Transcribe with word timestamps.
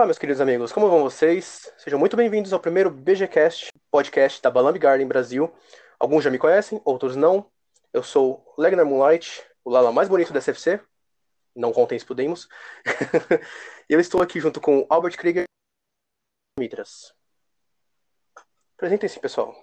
Olá, 0.00 0.06
meus 0.06 0.16
queridos 0.16 0.40
amigos, 0.40 0.72
como 0.72 0.88
vão 0.88 1.02
vocês? 1.02 1.70
Sejam 1.76 1.98
muito 1.98 2.16
bem-vindos 2.16 2.54
ao 2.54 2.58
primeiro 2.58 2.90
BGCast, 2.90 3.70
podcast 3.90 4.40
da 4.40 4.50
Balamb 4.50 4.78
Garden 4.78 5.06
Brasil. 5.06 5.54
Alguns 5.98 6.24
já 6.24 6.30
me 6.30 6.38
conhecem, 6.38 6.80
outros 6.86 7.16
não. 7.16 7.52
Eu 7.92 8.02
sou 8.02 8.42
Legnar 8.56 8.86
Moonlight, 8.86 9.44
o 9.62 9.68
Lala 9.68 9.92
mais 9.92 10.08
bonito 10.08 10.32
da 10.32 10.40
SFC. 10.40 10.80
Não 11.54 11.70
contem 11.70 11.96
isso 11.96 12.06
podemos. 12.06 12.48
eu 13.90 14.00
estou 14.00 14.22
aqui 14.22 14.40
junto 14.40 14.58
com 14.58 14.86
Albert 14.88 15.18
Krieger 15.18 15.44
e 15.44 16.60
Mitras. 16.62 17.14
Apresentem-se, 18.78 19.20
pessoal. 19.20 19.54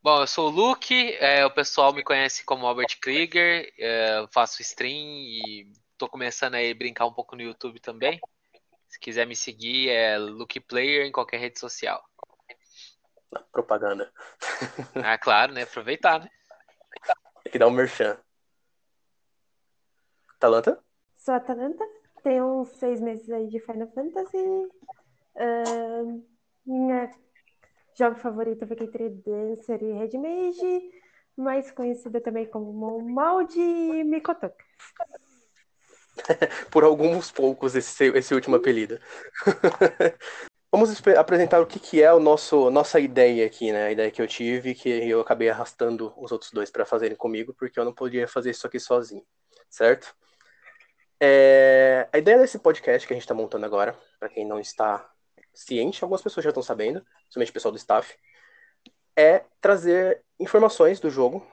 Bom, 0.00 0.20
eu 0.20 0.28
sou 0.28 0.46
o 0.46 0.54
Luke, 0.54 1.16
é, 1.16 1.44
o 1.44 1.50
pessoal 1.50 1.92
me 1.92 2.04
conhece 2.04 2.44
como 2.44 2.68
Albert 2.68 3.00
Krieger, 3.00 3.68
é, 3.76 4.24
faço 4.30 4.62
stream 4.62 4.94
e 4.94 5.72
tô 5.98 6.08
começando 6.08 6.54
a 6.54 6.74
brincar 6.76 7.06
um 7.06 7.12
pouco 7.12 7.34
no 7.34 7.42
YouTube 7.42 7.80
também. 7.80 8.20
Se 8.92 9.00
quiser 9.00 9.26
me 9.26 9.34
seguir, 9.34 9.88
é 9.88 10.18
Luke 10.18 10.60
Player 10.60 11.06
em 11.06 11.10
qualquer 11.10 11.38
rede 11.38 11.58
social. 11.58 12.04
Propaganda. 13.50 14.12
Ah, 15.02 15.16
claro, 15.16 15.54
né? 15.54 15.62
Aproveitar, 15.62 16.20
né? 16.20 16.28
Tem 17.42 17.52
que 17.52 17.58
dar 17.58 17.68
um 17.68 17.70
merchan. 17.70 18.18
Talanta? 20.38 20.84
Sou 21.16 21.32
a 21.32 21.40
Talanta, 21.40 21.82
tenho 22.22 22.60
uns 22.60 22.68
seis 22.72 23.00
meses 23.00 23.30
aí 23.30 23.48
de 23.48 23.60
Final 23.60 23.90
Fantasy. 23.92 24.36
Uh, 25.36 26.22
minha 26.66 27.10
jogo 27.94 28.16
favorito 28.16 28.66
foi 28.66 28.76
Kitri 28.76 29.08
Dancer 29.08 29.82
e 29.82 29.92
Red 29.92 30.18
Mage, 30.18 30.90
mais 31.34 31.70
conhecida 31.70 32.20
também 32.20 32.46
como 32.46 33.00
Maldi 33.00 33.58
e 33.58 34.04
Mikotoka. 34.04 34.62
Por 36.70 36.84
alguns 36.84 37.30
poucos 37.30 37.74
esse, 37.74 38.04
esse 38.16 38.34
último 38.34 38.56
apelido. 38.56 38.98
Vamos 40.74 41.06
apresentar 41.18 41.60
o 41.60 41.66
que, 41.66 41.78
que 41.78 42.02
é 42.02 42.10
o 42.14 42.18
nosso 42.18 42.70
nossa 42.70 42.98
ideia 42.98 43.44
aqui, 43.44 43.70
né? 43.70 43.88
A 43.88 43.92
ideia 43.92 44.10
que 44.10 44.22
eu 44.22 44.26
tive, 44.26 44.74
que 44.74 44.88
eu 44.88 45.20
acabei 45.20 45.50
arrastando 45.50 46.14
os 46.16 46.32
outros 46.32 46.50
dois 46.50 46.70
para 46.70 46.86
fazerem 46.86 47.16
comigo, 47.16 47.52
porque 47.52 47.78
eu 47.78 47.84
não 47.84 47.92
podia 47.92 48.26
fazer 48.26 48.50
isso 48.50 48.66
aqui 48.66 48.80
sozinho, 48.80 49.22
certo? 49.68 50.14
É... 51.20 52.08
A 52.10 52.16
ideia 52.16 52.38
desse 52.38 52.58
podcast 52.58 53.06
que 53.06 53.12
a 53.12 53.16
gente 53.16 53.24
está 53.24 53.34
montando 53.34 53.66
agora, 53.66 53.94
para 54.18 54.30
quem 54.30 54.46
não 54.46 54.58
está 54.58 55.06
ciente, 55.52 56.02
algumas 56.02 56.22
pessoas 56.22 56.42
já 56.42 56.50
estão 56.50 56.62
sabendo, 56.62 57.04
principalmente 57.24 57.50
o 57.50 57.52
pessoal 57.52 57.72
do 57.72 57.78
staff, 57.78 58.16
é 59.14 59.44
trazer 59.60 60.24
informações 60.40 61.00
do 61.00 61.10
jogo, 61.10 61.46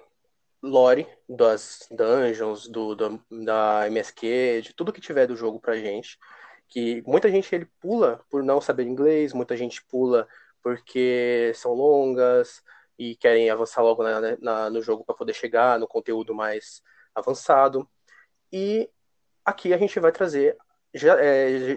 lore 0.61 1.07
das 1.27 1.87
dungeons, 1.91 2.67
do, 2.67 2.95
do, 2.95 3.21
da 3.45 3.87
MSQ, 3.87 4.61
de 4.63 4.73
tudo 4.73 4.93
que 4.93 5.01
tiver 5.01 5.27
do 5.27 5.35
jogo 5.35 5.59
pra 5.59 5.77
gente. 5.77 6.17
Que 6.67 7.01
muita 7.05 7.29
gente 7.29 7.53
ele 7.53 7.65
pula 7.79 8.23
por 8.29 8.43
não 8.43 8.61
saber 8.61 8.85
inglês, 8.85 9.33
muita 9.33 9.57
gente 9.57 9.83
pula 9.85 10.27
porque 10.61 11.51
são 11.55 11.73
longas 11.73 12.61
e 12.97 13.15
querem 13.15 13.49
avançar 13.49 13.81
logo 13.81 14.03
na, 14.03 14.37
na, 14.39 14.69
no 14.69 14.81
jogo 14.81 15.03
para 15.05 15.15
poder 15.15 15.33
chegar 15.33 15.79
no 15.79 15.87
conteúdo 15.87 16.35
mais 16.35 16.81
avançado. 17.15 17.89
E 18.51 18.89
aqui 19.45 19.73
a 19.73 19.77
gente 19.77 19.99
vai 19.99 20.11
trazer 20.11 20.57
já, 20.93 21.15
é, 21.19 21.75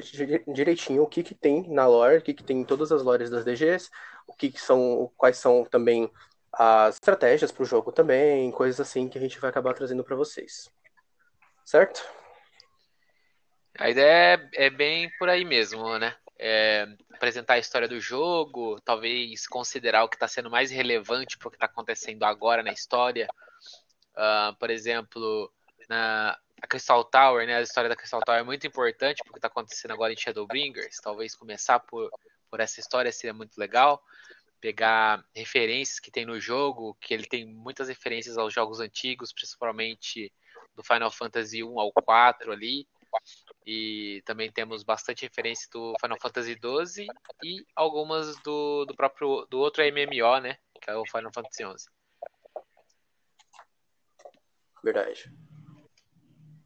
direitinho 0.52 1.02
o 1.02 1.06
que, 1.06 1.22
que 1.22 1.34
tem 1.34 1.68
na 1.68 1.86
lore, 1.86 2.18
o 2.18 2.22
que, 2.22 2.34
que 2.34 2.42
tem 2.42 2.60
em 2.60 2.64
todas 2.64 2.90
as 2.90 3.02
lores 3.02 3.30
das 3.30 3.44
DGs, 3.44 3.90
o 4.26 4.34
que, 4.34 4.50
que 4.50 4.60
são, 4.60 5.10
quais 5.16 5.36
são 5.36 5.64
também 5.64 6.10
as 6.52 6.96
estratégias 6.96 7.50
para 7.50 7.62
o 7.62 7.66
jogo 7.66 7.90
também, 7.90 8.50
coisas 8.50 8.80
assim 8.80 9.08
que 9.08 9.16
a 9.16 9.20
gente 9.20 9.38
vai 9.38 9.50
acabar 9.50 9.74
trazendo 9.74 10.04
para 10.04 10.16
vocês. 10.16 10.70
Certo? 11.64 12.02
A 13.78 13.88
ideia 13.88 14.50
é, 14.54 14.66
é, 14.66 14.70
bem 14.70 15.10
por 15.18 15.28
aí 15.28 15.44
mesmo, 15.44 15.98
né? 15.98 16.14
É 16.38 16.86
apresentar 17.14 17.54
a 17.54 17.58
história 17.58 17.88
do 17.88 18.00
jogo, 18.00 18.80
talvez 18.84 19.46
considerar 19.46 20.04
o 20.04 20.08
que 20.08 20.16
está 20.16 20.26
sendo 20.26 20.50
mais 20.50 20.70
relevante 20.70 21.38
para 21.38 21.48
o 21.48 21.50
que 21.50 21.56
está 21.56 21.66
acontecendo 21.66 22.24
agora 22.24 22.62
na 22.62 22.72
história. 22.72 23.28
Uh, 24.14 24.54
por 24.58 24.68
exemplo, 24.68 25.50
na, 25.88 26.36
a 26.60 26.66
Crystal 26.66 27.02
Tower, 27.04 27.46
né? 27.46 27.56
A 27.56 27.62
história 27.62 27.88
da 27.88 27.96
Crystal 27.96 28.20
Tower 28.20 28.40
é 28.40 28.42
muito 28.42 28.66
importante 28.66 29.22
porque 29.24 29.38
está 29.38 29.48
acontecendo 29.48 29.92
agora 29.92 30.12
em 30.12 30.16
Shadowbringers. 30.16 30.96
Talvez 31.02 31.34
começar 31.34 31.80
por, 31.80 32.10
por 32.50 32.60
essa 32.60 32.80
história 32.80 33.10
seria 33.10 33.32
muito 33.32 33.56
legal. 33.56 34.02
Pegar 34.62 35.22
referências 35.34 35.98
que 35.98 36.10
tem 36.10 36.24
no 36.24 36.40
jogo, 36.40 36.96
que 37.00 37.12
ele 37.12 37.26
tem 37.26 37.44
muitas 37.44 37.88
referências 37.88 38.38
aos 38.38 38.54
jogos 38.54 38.80
antigos, 38.80 39.32
principalmente 39.32 40.32
do 40.74 40.84
Final 40.84 41.10
Fantasy 41.10 41.64
1 41.64 41.80
ao 41.80 41.92
4 41.92 42.52
ali. 42.52 42.86
E 43.66 44.22
também 44.24 44.50
temos 44.50 44.82
bastante 44.82 45.22
referência 45.22 45.68
do 45.70 45.94
Final 46.00 46.18
Fantasy 46.20 46.54
12 46.54 47.06
e 47.42 47.66
algumas 47.74 48.36
do, 48.42 48.84
do 48.86 48.94
próprio 48.94 49.46
do 49.50 49.58
outro 49.58 49.82
MMO, 49.82 50.40
né? 50.40 50.56
Que 50.80 50.90
é 50.90 50.96
o 50.96 51.04
Final 51.04 51.32
Fantasy 51.32 51.64
11. 51.64 51.90
Verdade. 54.82 55.30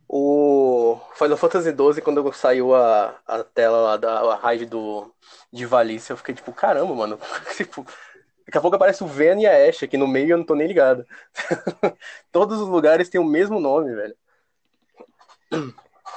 O 0.09 1.01
Final 1.15 1.37
Fantasy 1.37 1.71
XII, 1.71 2.01
quando 2.01 2.33
saiu 2.33 2.75
a, 2.75 3.19
a 3.27 3.43
tela 3.43 3.79
lá 3.79 3.97
da 3.97 4.37
raid 4.37 4.67
do, 4.67 5.13
de 5.53 5.67
Valícia, 5.67 6.13
eu 6.13 6.17
fiquei 6.17 6.35
tipo, 6.35 6.53
caramba, 6.53 6.95
mano. 6.95 7.19
tipo, 7.57 7.85
daqui 8.47 8.59
a 8.59 8.61
pouco 8.61 8.77
aparece 8.77 9.03
o 9.03 9.07
Ven 9.07 9.41
e 9.41 9.47
a 9.47 9.69
Ashe 9.69 9.85
aqui 9.85 9.97
no 9.97 10.07
meio 10.07 10.31
eu 10.31 10.39
não 10.39 10.45
tô 10.45 10.55
nem 10.55 10.69
ligado. 10.69 11.05
Todos 12.31 12.61
os 12.61 12.69
lugares 12.69 13.09
têm 13.09 13.21
o 13.21 13.25
mesmo 13.25 13.59
nome, 13.59 13.95
velho. 13.95 14.17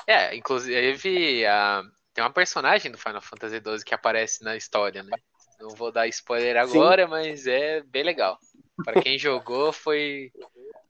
É, 0.05 0.35
inclusive 0.35 1.45
a... 1.45 1.83
tem 2.13 2.23
uma 2.23 2.33
personagem 2.33 2.91
do 2.91 2.97
Final 2.97 3.21
Fantasy 3.21 3.57
XII 3.57 3.83
que 3.83 3.95
aparece 3.95 4.43
na 4.43 4.55
história, 4.55 5.01
né? 5.01 5.17
Não 5.59 5.69
vou 5.69 5.91
dar 5.91 6.07
spoiler 6.07 6.57
agora, 6.57 7.03
Sim. 7.03 7.09
mas 7.09 7.47
é 7.47 7.81
bem 7.81 8.03
legal. 8.03 8.37
Para 8.83 9.01
quem 9.01 9.17
jogou, 9.17 9.73
foi 9.73 10.31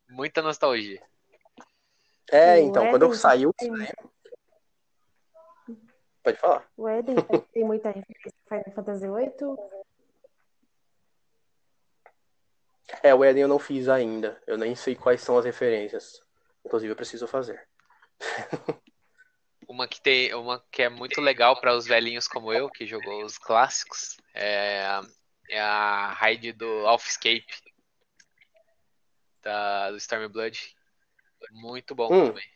muita 0.09 0.41
nostalgia. 0.41 1.01
É, 2.31 2.59
então, 2.59 2.83
Eden 2.83 2.91
quando 2.91 3.15
saiu. 3.15 3.53
Tem... 3.53 3.71
Pode 6.23 6.37
falar. 6.37 6.67
O 6.77 6.87
Eden 6.87 7.15
tem 7.53 7.63
muita 7.63 7.89
referência 7.89 8.31
Final 8.47 8.71
Fantasy 8.75 9.07
VIII. 9.07 9.57
É, 13.03 13.13
o 13.13 13.23
Eden 13.23 13.43
eu 13.43 13.47
não 13.47 13.59
fiz 13.59 13.87
ainda. 13.87 14.41
Eu 14.45 14.57
nem 14.57 14.75
sei 14.75 14.95
quais 14.95 15.21
são 15.21 15.37
as 15.37 15.45
referências. 15.45 16.21
Inclusive, 16.65 16.91
eu 16.91 16.95
preciso 16.95 17.27
fazer. 17.27 17.67
uma 19.67 19.87
que 19.87 20.01
tem, 20.01 20.33
uma 20.33 20.63
que 20.71 20.81
é 20.81 20.89
muito 20.89 21.21
legal 21.21 21.59
para 21.59 21.75
os 21.75 21.85
velhinhos 21.85 22.27
como 22.27 22.51
eu, 22.51 22.69
que 22.69 22.85
jogou 22.85 23.23
os 23.23 23.37
clássicos, 23.37 24.17
é, 24.33 24.99
é 25.47 25.61
a 25.61 26.11
raid 26.13 26.51
do 26.53 26.87
Alphscape 26.87 27.45
da, 29.41 29.91
do 29.91 29.97
Stormblood, 29.97 30.75
muito 31.51 31.95
bom 31.95 32.11
hum. 32.11 32.27
também. 32.27 32.49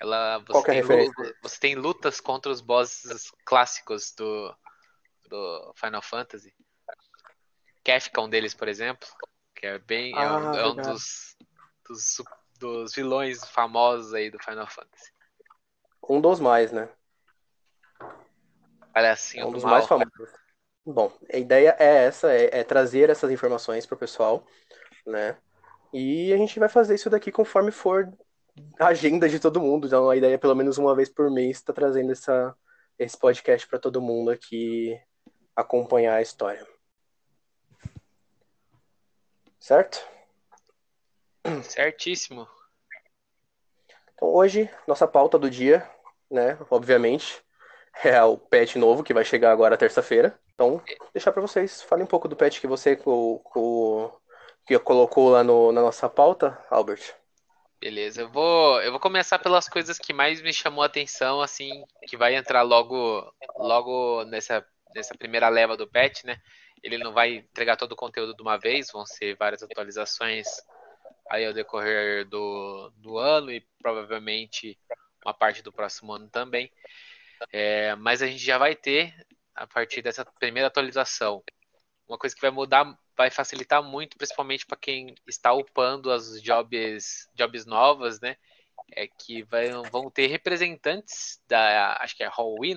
Ela, 0.00 0.38
você, 0.38 0.70
é 0.70 0.82
tem, 0.82 1.12
você 1.42 1.60
tem 1.60 1.74
lutas 1.74 2.20
contra 2.20 2.52
os 2.52 2.60
bosses 2.60 3.32
clássicos 3.44 4.12
do, 4.12 4.54
do 5.28 5.72
Final 5.74 6.02
Fantasy. 6.02 6.54
Kefka, 7.82 8.20
um 8.20 8.28
deles, 8.28 8.54
por 8.54 8.68
exemplo, 8.68 9.08
que 9.54 9.66
é 9.66 9.78
bem 9.78 10.14
ah, 10.16 10.22
é, 10.22 10.30
um, 10.30 10.54
é 10.54 10.68
um 10.68 10.76
dos, 10.76 11.36
dos, 11.88 12.22
dos, 12.60 12.94
vilões 12.94 13.44
famosos 13.48 14.14
aí 14.14 14.30
do 14.30 14.38
Final 14.38 14.68
Fantasy. 14.68 15.12
Um 16.08 16.20
dos 16.20 16.38
mais, 16.38 16.70
né? 16.70 16.88
Olha 18.94 19.12
assim, 19.12 19.40
é 19.40 19.44
um 19.44 19.50
dos 19.50 19.64
mal. 19.64 19.72
mais 19.72 19.86
famosos. 19.86 20.12
Bom, 20.86 21.12
a 21.32 21.36
ideia 21.36 21.76
é 21.78 22.04
essa, 22.04 22.32
é, 22.32 22.60
é 22.60 22.64
trazer 22.64 23.10
essas 23.10 23.30
informações 23.30 23.84
para 23.84 23.96
o 23.96 23.98
pessoal, 23.98 24.46
né? 25.04 25.36
E 25.92 26.32
a 26.32 26.36
gente 26.36 26.58
vai 26.58 26.68
fazer 26.68 26.94
isso 26.94 27.10
daqui 27.10 27.32
conforme 27.32 27.70
for 27.70 28.12
a 28.78 28.88
agenda 28.88 29.28
de 29.28 29.38
todo 29.38 29.60
mundo. 29.60 29.86
Então 29.86 30.10
a 30.10 30.16
ideia 30.16 30.34
é 30.34 30.38
pelo 30.38 30.54
menos 30.54 30.78
uma 30.78 30.94
vez 30.94 31.08
por 31.08 31.30
mês 31.30 31.58
estar 31.58 31.72
tá 31.72 31.80
trazendo 31.80 32.12
essa, 32.12 32.54
esse 32.98 33.16
podcast 33.16 33.66
para 33.66 33.78
todo 33.78 34.02
mundo 34.02 34.30
aqui 34.30 34.98
acompanhar 35.54 36.16
a 36.16 36.22
história. 36.22 36.66
Certo? 39.58 40.06
Certíssimo. 41.62 42.46
Então 44.14 44.28
hoje, 44.28 44.70
nossa 44.86 45.06
pauta 45.06 45.38
do 45.38 45.50
dia, 45.50 45.88
né, 46.30 46.58
obviamente, 46.70 47.42
é 48.04 48.22
o 48.22 48.36
pet 48.36 48.78
novo 48.78 49.02
que 49.02 49.14
vai 49.14 49.24
chegar 49.24 49.52
agora 49.52 49.76
terça-feira. 49.76 50.38
Então, 50.54 50.82
deixar 51.12 51.30
para 51.30 51.42
vocês, 51.42 51.82
falem 51.82 52.04
um 52.04 52.08
pouco 52.08 52.26
do 52.26 52.34
pet 52.34 52.60
que 52.60 52.66
você, 52.66 52.96
com, 52.96 53.38
com 53.44 54.12
que 54.68 54.78
colocou 54.78 55.30
lá 55.30 55.42
no, 55.42 55.72
na 55.72 55.80
nossa 55.80 56.10
pauta, 56.10 56.62
Albert? 56.70 57.14
Beleza, 57.80 58.20
eu 58.20 58.28
vou, 58.28 58.82
eu 58.82 58.90
vou 58.90 59.00
começar 59.00 59.38
pelas 59.38 59.66
coisas 59.66 59.98
que 59.98 60.12
mais 60.12 60.42
me 60.42 60.52
chamou 60.52 60.82
a 60.82 60.86
atenção, 60.86 61.40
assim, 61.40 61.84
que 62.06 62.18
vai 62.18 62.36
entrar 62.36 62.60
logo, 62.60 63.32
logo 63.56 64.24
nessa, 64.26 64.62
nessa 64.94 65.16
primeira 65.16 65.48
leva 65.48 65.74
do 65.74 65.88
patch, 65.88 66.24
né? 66.24 66.38
Ele 66.82 66.98
não 66.98 67.14
vai 67.14 67.36
entregar 67.36 67.76
todo 67.78 67.92
o 67.92 67.96
conteúdo 67.96 68.36
de 68.36 68.42
uma 68.42 68.58
vez, 68.58 68.90
vão 68.92 69.06
ser 69.06 69.36
várias 69.36 69.62
atualizações 69.62 70.46
aí 71.30 71.46
ao 71.46 71.54
decorrer 71.54 72.28
do, 72.28 72.92
do 72.96 73.16
ano 73.16 73.50
e 73.50 73.64
provavelmente 73.80 74.78
uma 75.24 75.32
parte 75.32 75.62
do 75.62 75.72
próximo 75.72 76.12
ano 76.12 76.28
também. 76.28 76.70
É, 77.50 77.94
mas 77.94 78.20
a 78.20 78.26
gente 78.26 78.44
já 78.44 78.58
vai 78.58 78.74
ter, 78.74 79.14
a 79.54 79.66
partir 79.66 80.02
dessa 80.02 80.26
primeira 80.26 80.66
atualização, 80.66 81.42
uma 82.06 82.18
coisa 82.18 82.34
que 82.34 82.42
vai 82.42 82.50
mudar, 82.50 82.98
vai 83.18 83.30
facilitar 83.32 83.82
muito, 83.82 84.16
principalmente 84.16 84.64
para 84.64 84.78
quem 84.78 85.12
está 85.26 85.52
upando 85.52 86.12
as 86.12 86.40
jobs, 86.40 87.28
jobs 87.34 87.66
novas, 87.66 88.20
né? 88.20 88.36
É 88.92 89.08
que 89.08 89.42
vai, 89.42 89.68
vão 89.90 90.08
ter 90.08 90.28
representantes 90.28 91.42
da, 91.48 91.98
acho 92.00 92.16
que 92.16 92.22
é 92.22 92.28
Halloween, 92.28 92.76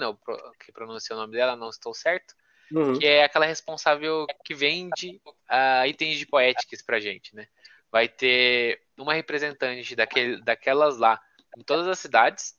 que 0.59 0.71
pronuncia 0.71 1.15
o 1.15 1.19
nome 1.19 1.33
dela, 1.33 1.55
não 1.55 1.69
estou 1.69 1.93
certo, 1.93 2.33
uhum. 2.71 2.97
que 2.97 3.05
é 3.05 3.23
aquela 3.23 3.45
responsável 3.45 4.25
que 4.43 4.55
vende 4.55 5.21
uh, 5.27 5.85
itens 5.85 6.17
de 6.17 6.25
Poetics 6.25 6.81
pra 6.81 6.99
gente, 6.99 7.35
né? 7.35 7.47
Vai 7.91 8.09
ter 8.09 8.81
uma 8.97 9.13
representante 9.13 9.95
daquele, 9.95 10.41
daquelas 10.41 10.97
lá 10.97 11.21
em 11.55 11.61
todas 11.61 11.87
as 11.87 11.99
cidades, 11.99 12.55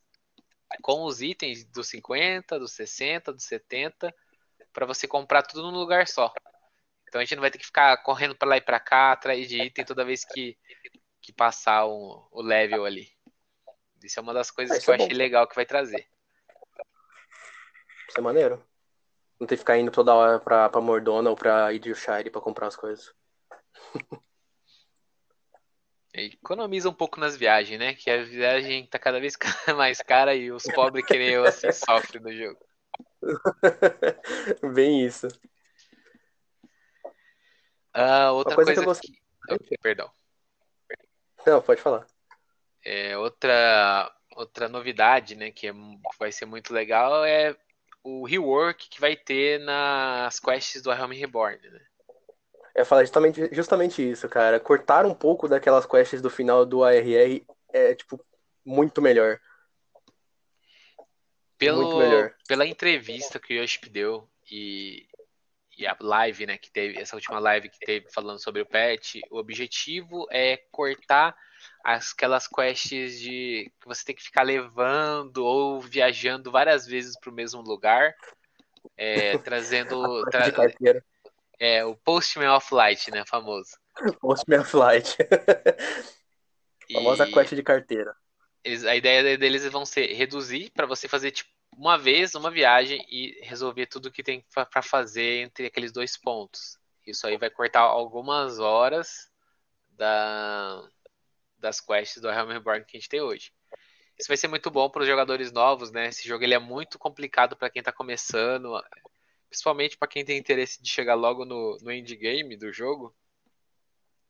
com 0.82 1.02
os 1.02 1.20
itens 1.20 1.64
dos 1.64 1.88
50, 1.88 2.60
dos 2.60 2.72
60, 2.72 3.32
dos 3.32 3.44
70, 3.44 4.14
para 4.72 4.86
você 4.86 5.08
comprar 5.08 5.42
tudo 5.42 5.62
num 5.62 5.78
lugar 5.78 6.06
só. 6.06 6.32
Então 7.12 7.20
a 7.20 7.24
gente 7.24 7.36
não 7.36 7.42
vai 7.42 7.50
ter 7.50 7.58
que 7.58 7.66
ficar 7.66 7.94
correndo 7.98 8.34
para 8.34 8.48
lá 8.48 8.56
e 8.56 8.60
para 8.62 8.80
cá 8.80 9.12
atrás 9.12 9.46
de 9.46 9.60
item 9.60 9.84
toda 9.84 10.02
vez 10.02 10.24
que, 10.24 10.56
que 11.20 11.30
passar 11.30 11.86
um, 11.86 12.26
o 12.30 12.40
level 12.40 12.86
ali. 12.86 13.06
Isso 14.02 14.18
é 14.18 14.22
uma 14.22 14.32
das 14.32 14.50
coisas 14.50 14.82
que 14.82 14.88
eu 14.88 14.94
é 14.94 14.96
achei 14.96 15.12
legal 15.12 15.46
que 15.46 15.54
vai 15.54 15.66
trazer. 15.66 16.08
Isso 18.08 18.16
é 18.16 18.20
maneiro. 18.22 18.66
Não 19.38 19.46
ter 19.46 19.56
que 19.56 19.58
ficar 19.58 19.76
indo 19.76 19.90
toda 19.90 20.14
hora 20.14 20.40
pra, 20.40 20.70
pra 20.70 20.80
Mordona 20.80 21.28
ou 21.28 21.36
pra 21.36 21.70
Idrishire 21.74 22.30
pra 22.30 22.40
comprar 22.40 22.68
as 22.68 22.76
coisas. 22.76 23.12
Economiza 26.14 26.88
um 26.88 26.94
pouco 26.94 27.20
nas 27.20 27.36
viagens, 27.36 27.78
né? 27.78 27.92
Que 27.92 28.10
a 28.10 28.24
viagem 28.24 28.86
tá 28.86 28.98
cada 28.98 29.20
vez 29.20 29.36
mais 29.76 29.98
cara 30.00 30.34
e 30.34 30.50
os 30.50 30.62
pobres 30.62 31.04
que 31.04 31.18
nem 31.18 31.28
eu 31.28 31.44
assim 31.44 31.70
sofrem 31.76 32.22
no 32.22 32.32
jogo. 32.32 32.58
Bem 34.72 35.04
isso. 35.04 35.28
Ah, 37.92 38.32
outra 38.32 38.54
coisa, 38.54 38.84
coisa 38.84 39.00
que, 39.00 39.12
eu... 39.48 39.58
que... 39.58 39.76
Perdão. 39.78 40.10
Não, 41.46 41.60
pode 41.60 41.80
falar. 41.80 42.06
É, 42.84 43.16
outra, 43.16 44.12
outra 44.36 44.68
novidade, 44.68 45.34
né, 45.34 45.50
que, 45.50 45.68
é, 45.68 45.72
que 45.72 46.18
vai 46.18 46.32
ser 46.32 46.46
muito 46.46 46.72
legal 46.72 47.24
é 47.24 47.56
o 48.02 48.24
rework 48.24 48.88
que 48.88 49.00
vai 49.00 49.16
ter 49.16 49.60
nas 49.60 50.40
quests 50.40 50.82
do 50.82 50.90
Realm 50.90 51.12
Reborn, 51.12 51.58
né? 51.70 51.80
Eu 52.74 52.86
falar 52.86 53.04
justamente, 53.04 53.54
justamente 53.54 54.10
isso, 54.10 54.28
cara. 54.28 54.58
Cortar 54.58 55.04
um 55.04 55.14
pouco 55.14 55.46
daquelas 55.46 55.84
quests 55.84 56.22
do 56.22 56.30
final 56.30 56.64
do 56.64 56.82
ARR 56.82 57.44
é, 57.72 57.94
tipo, 57.94 58.24
muito 58.64 59.02
melhor. 59.02 59.38
Pelo, 61.58 61.82
muito 61.82 61.98
melhor. 61.98 62.34
Pela 62.48 62.66
entrevista 62.66 63.38
que 63.38 63.54
o 63.54 63.62
Yoship 63.62 63.88
deu 63.90 64.28
e, 64.50 65.06
e 65.82 65.86
a 65.86 65.96
live, 66.00 66.46
né, 66.46 66.56
que 66.56 66.70
teve, 66.70 66.98
essa 66.98 67.16
última 67.16 67.38
live 67.38 67.68
que 67.68 67.78
teve 67.80 68.08
falando 68.10 68.38
sobre 68.38 68.62
o 68.62 68.66
patch, 68.66 69.16
o 69.30 69.38
objetivo 69.38 70.26
é 70.30 70.56
cortar 70.70 71.36
aquelas 71.82 72.46
quests 72.46 73.20
de 73.20 73.72
que 73.80 73.88
você 73.88 74.04
tem 74.04 74.14
que 74.14 74.22
ficar 74.22 74.42
levando 74.42 75.38
ou 75.38 75.80
viajando 75.80 76.50
várias 76.50 76.86
vezes 76.86 77.18
para 77.18 77.30
o 77.30 77.34
mesmo 77.34 77.60
lugar, 77.60 78.14
é, 78.96 79.36
trazendo 79.38 80.24
tra 80.30 80.46
é 81.58 81.84
o 81.84 81.94
Postman 81.96 82.56
of 82.56 82.74
Light, 82.74 83.10
né, 83.10 83.24
famoso. 83.26 83.76
Postman 84.20 84.60
of 84.60 84.76
Light. 84.76 85.16
Famosa 86.92 87.26
quest 87.26 87.54
de 87.54 87.62
carteira. 87.62 88.14
Eles, 88.64 88.84
a 88.84 88.94
ideia 88.94 89.38
deles 89.38 89.64
vão 89.68 89.86
ser 89.86 90.12
reduzir 90.12 90.70
para 90.74 90.86
você 90.86 91.08
fazer 91.08 91.30
tipo 91.30 91.50
uma 91.72 91.98
vez 91.98 92.34
uma 92.34 92.50
viagem 92.50 93.04
e 93.08 93.38
resolver 93.42 93.86
tudo 93.86 94.10
que 94.12 94.22
tem 94.22 94.44
para 94.52 94.82
fazer 94.82 95.42
entre 95.42 95.66
aqueles 95.66 95.92
dois 95.92 96.16
pontos. 96.16 96.78
Isso 97.06 97.26
aí 97.26 97.36
vai 97.36 97.50
cortar 97.50 97.80
algumas 97.80 98.58
horas 98.58 99.30
da 99.90 100.88
das 101.58 101.80
quests 101.80 102.20
do 102.20 102.28
Realm 102.28 102.50
Reborn 102.50 102.84
que 102.84 102.96
a 102.96 103.00
gente 103.00 103.08
tem 103.08 103.20
hoje. 103.20 103.52
Isso 104.18 104.28
vai 104.28 104.36
ser 104.36 104.48
muito 104.48 104.70
bom 104.70 104.90
para 104.90 105.02
os 105.02 105.08
jogadores 105.08 105.52
novos, 105.52 105.90
né? 105.92 106.08
Esse 106.08 106.26
jogo 106.26 106.44
ele 106.44 106.54
é 106.54 106.58
muito 106.58 106.98
complicado 106.98 107.56
para 107.56 107.70
quem 107.70 107.80
está 107.80 107.92
começando, 107.92 108.80
principalmente 109.48 109.96
para 109.96 110.08
quem 110.08 110.24
tem 110.24 110.38
interesse 110.38 110.82
de 110.82 110.90
chegar 110.90 111.14
logo 111.14 111.44
no, 111.44 111.78
no 111.80 111.92
endgame 111.92 112.56
do 112.56 112.72
jogo. 112.72 113.14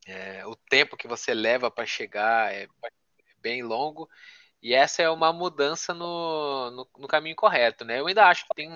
É, 0.06 0.44
o 0.46 0.56
tempo 0.56 0.96
que 0.96 1.08
você 1.08 1.32
leva 1.32 1.70
para 1.70 1.86
chegar 1.86 2.52
é, 2.52 2.64
é, 2.64 2.68
bem 3.38 3.62
longo. 3.62 4.08
E 4.62 4.74
essa 4.74 5.02
é 5.02 5.10
uma 5.10 5.32
mudança 5.32 5.92
no, 5.92 6.70
no, 6.70 6.88
no, 6.96 7.08
caminho 7.08 7.34
correto, 7.34 7.84
né? 7.84 7.98
Eu 7.98 8.06
ainda 8.06 8.26
acho 8.26 8.46
que 8.46 8.54
tem 8.54 8.70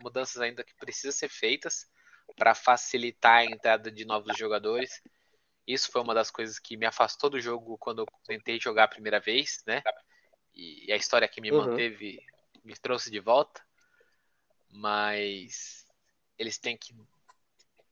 mudanças 0.00 0.40
ainda 0.40 0.62
que 0.62 0.72
precisam 0.76 1.10
ser 1.10 1.28
feitas 1.28 1.90
para 2.36 2.54
facilitar 2.54 3.38
a 3.38 3.44
entrada 3.44 3.90
de 3.90 4.04
novos 4.04 4.38
jogadores. 4.38 5.02
Isso 5.66 5.90
foi 5.90 6.00
uma 6.02 6.14
das 6.14 6.30
coisas 6.30 6.60
que 6.60 6.76
me 6.76 6.86
afastou 6.86 7.28
do 7.28 7.40
jogo 7.40 7.76
quando 7.78 8.02
eu 8.02 8.06
tentei 8.26 8.60
jogar 8.60 8.84
a 8.84 8.88
primeira 8.88 9.18
vez, 9.18 9.60
né? 9.66 9.82
E 10.54 10.92
a 10.92 10.96
história 10.96 11.26
que 11.26 11.40
me 11.40 11.50
uhum. 11.50 11.66
manteve, 11.66 12.20
me 12.64 12.76
trouxe 12.76 13.10
de 13.10 13.18
volta. 13.18 13.60
Mas 14.70 15.84
eles 16.38 16.58
têm 16.58 16.76
que 16.76 16.94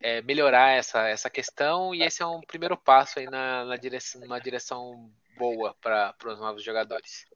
é, 0.00 0.22
melhorar 0.22 0.76
essa, 0.76 1.08
essa 1.08 1.28
questão 1.28 1.92
e 1.92 2.02
esse 2.02 2.22
é 2.22 2.26
um 2.26 2.40
primeiro 2.40 2.76
passo 2.76 3.18
aí 3.18 3.26
na, 3.26 3.64
na 3.64 3.76
direção, 3.76 4.20
numa 4.20 4.40
direção 4.40 5.12
boa 5.36 5.74
para 5.80 6.14
os 6.24 6.38
novos 6.38 6.62
jogadores. 6.62 7.26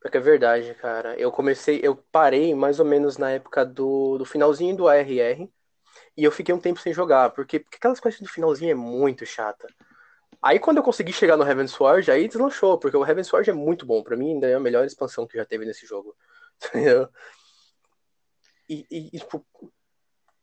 Porque 0.00 0.16
é 0.18 0.20
verdade, 0.20 0.74
cara. 0.74 1.18
Eu 1.18 1.32
comecei, 1.32 1.80
eu 1.82 1.96
parei 1.96 2.54
mais 2.54 2.78
ou 2.78 2.86
menos 2.86 3.16
na 3.16 3.30
época 3.30 3.64
do, 3.64 4.18
do 4.18 4.24
finalzinho 4.24 4.76
do 4.76 4.88
ARR 4.88 5.48
e 6.16 6.24
eu 6.24 6.30
fiquei 6.30 6.54
um 6.54 6.60
tempo 6.60 6.80
sem 6.80 6.92
jogar, 6.92 7.30
porque, 7.30 7.60
porque 7.60 7.76
aquelas 7.76 8.00
quests 8.00 8.22
do 8.22 8.32
finalzinho 8.32 8.70
é 8.70 8.74
muito 8.74 9.26
chata. 9.26 9.66
Aí 10.42 10.58
quando 10.58 10.76
eu 10.78 10.82
consegui 10.82 11.12
chegar 11.12 11.36
no 11.36 11.44
Heaven 11.48 11.66
Sword, 11.66 12.10
aí 12.10 12.28
deslanchou, 12.28 12.78
porque 12.78 12.96
o 12.96 13.04
Heaven 13.04 13.24
Sword 13.24 13.50
é 13.50 13.52
muito 13.52 13.84
bom. 13.84 14.02
para 14.02 14.16
mim 14.16 14.34
ainda 14.34 14.46
é 14.46 14.54
a 14.54 14.60
melhor 14.60 14.84
expansão 14.84 15.26
que 15.26 15.36
já 15.36 15.44
teve 15.44 15.64
nesse 15.64 15.86
jogo. 15.86 16.14
E, 18.68 18.84
e, 18.90 19.10
e 19.12 19.20
tipo, 19.20 19.46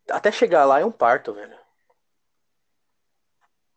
até 0.10 0.32
chegar 0.32 0.64
lá 0.64 0.80
é 0.80 0.86
um 0.86 0.92
parto, 0.92 1.34
velho. 1.34 1.58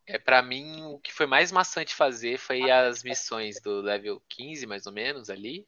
É, 0.06 0.18
para 0.18 0.40
mim, 0.40 0.82
o 0.82 0.98
que 1.00 1.12
foi 1.12 1.26
mais 1.26 1.50
maçante 1.50 1.94
fazer 1.94 2.38
foi 2.38 2.70
as 2.70 3.02
missões 3.02 3.60
do 3.60 3.80
level 3.80 4.22
15, 4.28 4.66
mais 4.66 4.86
ou 4.86 4.92
menos, 4.92 5.28
ali. 5.28 5.66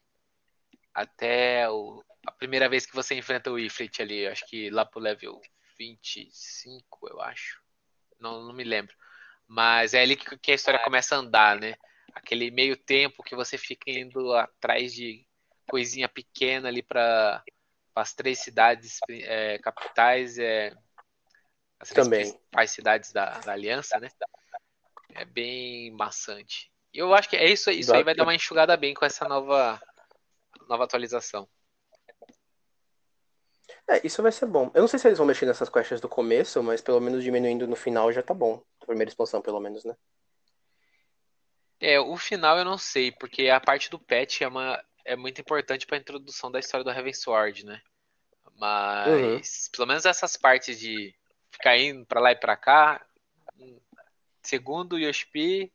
Até 0.94 1.68
o, 1.68 2.02
a 2.26 2.32
primeira 2.32 2.68
vez 2.68 2.86
que 2.86 2.94
você 2.94 3.14
enfrenta 3.14 3.50
o 3.50 3.58
Ifrit 3.58 4.00
ali, 4.00 4.26
acho 4.26 4.46
que 4.46 4.70
lá 4.70 4.84
pro 4.84 5.00
level 5.00 5.40
25, 5.78 7.08
eu 7.08 7.20
acho. 7.20 7.60
Não, 8.20 8.42
não 8.44 8.52
me 8.52 8.64
lembro. 8.64 8.94
Mas 9.46 9.94
é 9.94 10.02
ali 10.02 10.16
que, 10.16 10.38
que 10.38 10.52
a 10.52 10.54
história 10.54 10.82
começa 10.82 11.16
a 11.16 11.18
andar, 11.18 11.58
né? 11.58 11.74
Aquele 12.14 12.50
meio 12.50 12.76
tempo 12.76 13.22
que 13.22 13.34
você 13.34 13.58
fica 13.58 13.90
indo 13.90 14.32
atrás 14.34 14.92
de 14.92 15.26
coisinha 15.68 16.08
pequena 16.08 16.68
ali 16.68 16.82
para 16.82 17.42
as 17.94 18.14
três 18.14 18.38
cidades 18.38 18.98
é, 19.08 19.58
capitais, 19.58 20.38
é, 20.38 20.72
as 21.80 21.90
Também. 21.90 22.30
principais 22.30 22.70
cidades 22.70 23.12
da, 23.12 23.38
da 23.38 23.52
Aliança, 23.52 23.98
né? 23.98 24.08
É 25.14 25.24
bem 25.24 25.90
maçante. 25.92 26.70
E 26.92 26.98
eu 26.98 27.14
acho 27.14 27.28
que 27.28 27.36
é 27.36 27.48
isso, 27.48 27.70
isso 27.70 27.94
aí 27.94 28.02
vai 28.02 28.14
dar 28.14 28.24
uma 28.24 28.34
enxugada 28.34 28.76
bem 28.76 28.94
com 28.94 29.04
essa 29.04 29.28
nova, 29.28 29.80
nova 30.68 30.84
atualização. 30.84 31.48
É, 33.86 34.06
isso 34.06 34.22
vai 34.22 34.32
ser 34.32 34.46
bom. 34.46 34.70
Eu 34.74 34.82
não 34.82 34.88
sei 34.88 34.98
se 34.98 35.08
eles 35.08 35.18
vão 35.18 35.26
mexer 35.26 35.46
nessas 35.46 35.68
quests 35.68 36.00
do 36.00 36.08
começo, 36.08 36.62
mas 36.62 36.80
pelo 36.80 37.00
menos 37.00 37.22
diminuindo 37.22 37.66
no 37.66 37.76
final 37.76 38.12
já 38.12 38.22
tá 38.22 38.34
bom. 38.34 38.62
Primeira 38.86 39.10
expansão, 39.10 39.40
pelo 39.40 39.60
menos, 39.60 39.84
né? 39.84 39.96
É, 41.80 41.98
o 42.00 42.16
final 42.16 42.58
eu 42.58 42.64
não 42.64 42.76
sei, 42.76 43.12
porque 43.12 43.48
a 43.48 43.60
parte 43.60 43.88
do 43.88 43.98
patch 43.98 44.42
é, 44.42 44.48
uma, 44.48 44.82
é 45.04 45.14
muito 45.14 45.40
importante 45.40 45.86
para 45.86 45.96
a 45.96 46.00
introdução 46.00 46.50
da 46.50 46.58
história 46.58 46.84
do 46.84 46.90
Heaven 46.90 47.14
Sword, 47.14 47.64
né? 47.64 47.80
Mas, 48.56 49.06
uhum. 49.08 49.40
pelo 49.72 49.86
menos 49.86 50.04
essas 50.04 50.36
partes 50.36 50.78
de 50.78 51.14
ficar 51.58 51.76
indo 51.76 52.06
pra 52.06 52.20
lá 52.20 52.30
e 52.30 52.36
pra 52.36 52.56
cá, 52.56 53.04
segundo 54.42 54.94
o 54.94 54.98
Yoshi 54.98 55.72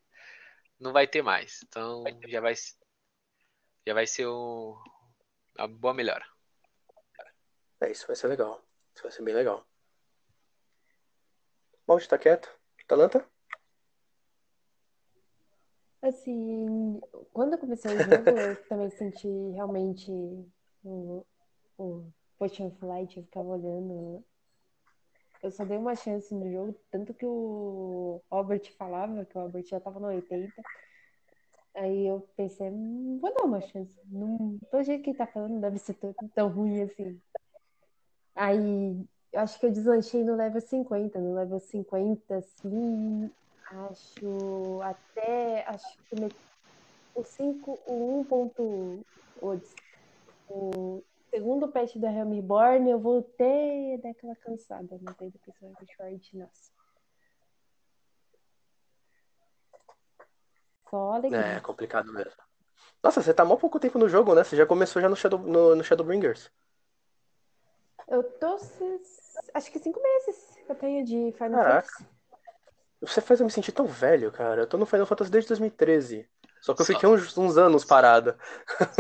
não 0.80 0.94
vai 0.94 1.06
ter 1.06 1.22
mais. 1.22 1.62
Então 1.64 2.04
já 2.28 2.40
vai, 2.40 2.54
já 3.86 3.94
vai 3.94 4.08
ser 4.08 4.28
um, 4.28 4.82
uma 5.58 5.68
boa 5.68 5.94
melhora. 5.94 6.26
É, 7.82 7.92
isso 7.92 8.08
vai 8.08 8.16
ser 8.16 8.28
legal. 8.28 8.64
Isso 8.96 9.04
vai 9.04 9.12
ser 9.12 9.24
bem 9.24 9.36
legal. 9.36 9.68
Bom, 11.86 11.98
tá 12.00 12.18
quieto. 12.18 12.50
Talanta? 12.88 13.28
Assim, 16.02 17.02
quando 17.32 17.54
eu 17.54 17.58
comecei 17.58 17.92
o 17.92 18.04
jogo, 18.04 18.30
eu 18.30 18.56
também 18.68 18.90
senti 18.90 19.28
realmente 19.54 20.12
o, 20.84 21.26
o 21.78 22.12
Potion 22.38 22.68
of 22.68 22.86
Light, 22.86 23.18
eu 23.18 23.24
ficava 23.24 23.50
olhando. 23.50 24.24
Eu 25.44 25.52
só 25.52 25.66
dei 25.66 25.78
uma 25.78 25.94
chance 25.94 26.34
no 26.34 26.50
jogo, 26.50 26.74
tanto 26.90 27.14
que 27.14 27.26
o 27.26 28.22
Albert 28.30 28.72
falava, 28.78 29.26
que 29.26 29.38
o 29.38 29.42
Albert 29.42 29.66
já 29.66 29.78
tava 29.78 30.00
no 30.00 30.08
80. 30.08 30.54
Aí 31.76 32.08
eu 32.08 32.22
pensei, 32.38 32.70
hum, 32.70 33.20
vou 33.22 33.34
dar 33.34 33.44
uma 33.44 33.60
chance. 33.60 33.94
Não, 34.06 34.58
jeito 34.84 35.04
que 35.04 35.10
ele 35.10 35.18
tá 35.18 35.28
falando, 35.28 35.56
não 35.56 35.60
deve 35.60 35.80
ser 35.80 35.96
tão, 35.96 36.14
tão 36.34 36.48
ruim 36.48 36.82
assim. 36.84 37.22
Aí 38.34 39.06
eu 39.34 39.40
acho 39.42 39.60
que 39.60 39.66
eu 39.66 39.72
deslanchei 39.72 40.24
no 40.24 40.36
level 40.36 40.62
50. 40.62 41.20
No 41.20 41.36
level 41.36 41.60
50, 41.60 42.38
assim, 42.38 43.30
acho 43.68 44.82
até. 44.82 45.68
Acho 45.68 45.98
que 46.10 46.16
o 47.16 47.24
5, 47.24 47.80
o 47.86 48.22
1. 48.22 49.04
O, 49.42 49.60
o 50.48 51.04
segundo 51.34 51.68
patch 51.68 51.98
da 51.98 52.12
Realm 52.12 52.32
Reborn, 52.32 52.92
eu 52.92 53.00
voltei 53.00 53.96
a 53.96 53.98
dar 53.98 54.10
aquela 54.12 54.36
cansada. 54.36 55.00
Não 55.02 55.14
tem 55.14 55.32
do 55.32 55.40
personagem 55.40 55.88
short, 55.88 56.38
nossa. 56.38 56.72
Só 60.90 61.14
É, 61.16 61.16
alegria. 61.16 61.62
complicado 61.62 62.14
mesmo. 62.14 62.32
Nossa, 63.02 63.22
você 63.22 63.34
tá 63.34 63.44
mó 63.44 63.56
pouco 63.56 63.80
tempo 63.80 63.98
no 63.98 64.08
jogo, 64.08 64.36
né? 64.36 64.44
Você 64.44 64.56
já 64.56 64.66
começou 64.66 65.02
já 65.02 65.10
no, 65.10 65.16
Shadow, 65.16 65.40
no, 65.40 65.76
no 65.76 65.84
Shadowbringers. 65.84 66.52
Eu 68.08 68.22
tô. 68.24 68.60
Acho 69.56 69.72
que 69.72 69.80
cinco 69.80 70.00
meses 70.00 70.56
que 70.64 70.72
eu 70.72 70.76
tenho 70.76 71.04
de 71.04 71.32
Final 71.32 71.64
Caraca. 71.64 71.88
Fantasy. 71.88 72.14
Você 73.02 73.22
faz 73.22 73.40
eu 73.40 73.46
me 73.46 73.52
sentir 73.52 73.72
tão 73.72 73.88
velho, 73.88 74.32
cara. 74.32 74.62
Eu 74.62 74.68
tô 74.68 74.78
no 74.78 74.86
Final 74.86 75.08
Fantasy 75.08 75.32
desde 75.32 75.48
2013. 75.48 76.30
Só 76.64 76.74
que 76.74 76.82
eu 76.82 76.86
Só. 76.86 76.94
fiquei 76.94 77.10
uns, 77.10 77.38
uns 77.38 77.58
anos 77.58 77.84
parado. 77.84 78.38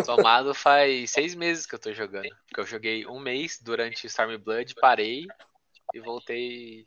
Somado 0.04 0.54
faz 0.54 1.12
seis 1.12 1.34
meses 1.34 1.66
que 1.66 1.74
eu 1.74 1.80
tô 1.80 1.94
jogando. 1.94 2.28
Porque 2.46 2.60
eu 2.60 2.66
joguei 2.66 3.08
um 3.08 3.20
mês 3.20 3.58
durante 3.62 4.06
Stormblood, 4.06 4.76
parei 4.76 5.26
e 5.94 6.00
voltei 6.02 6.86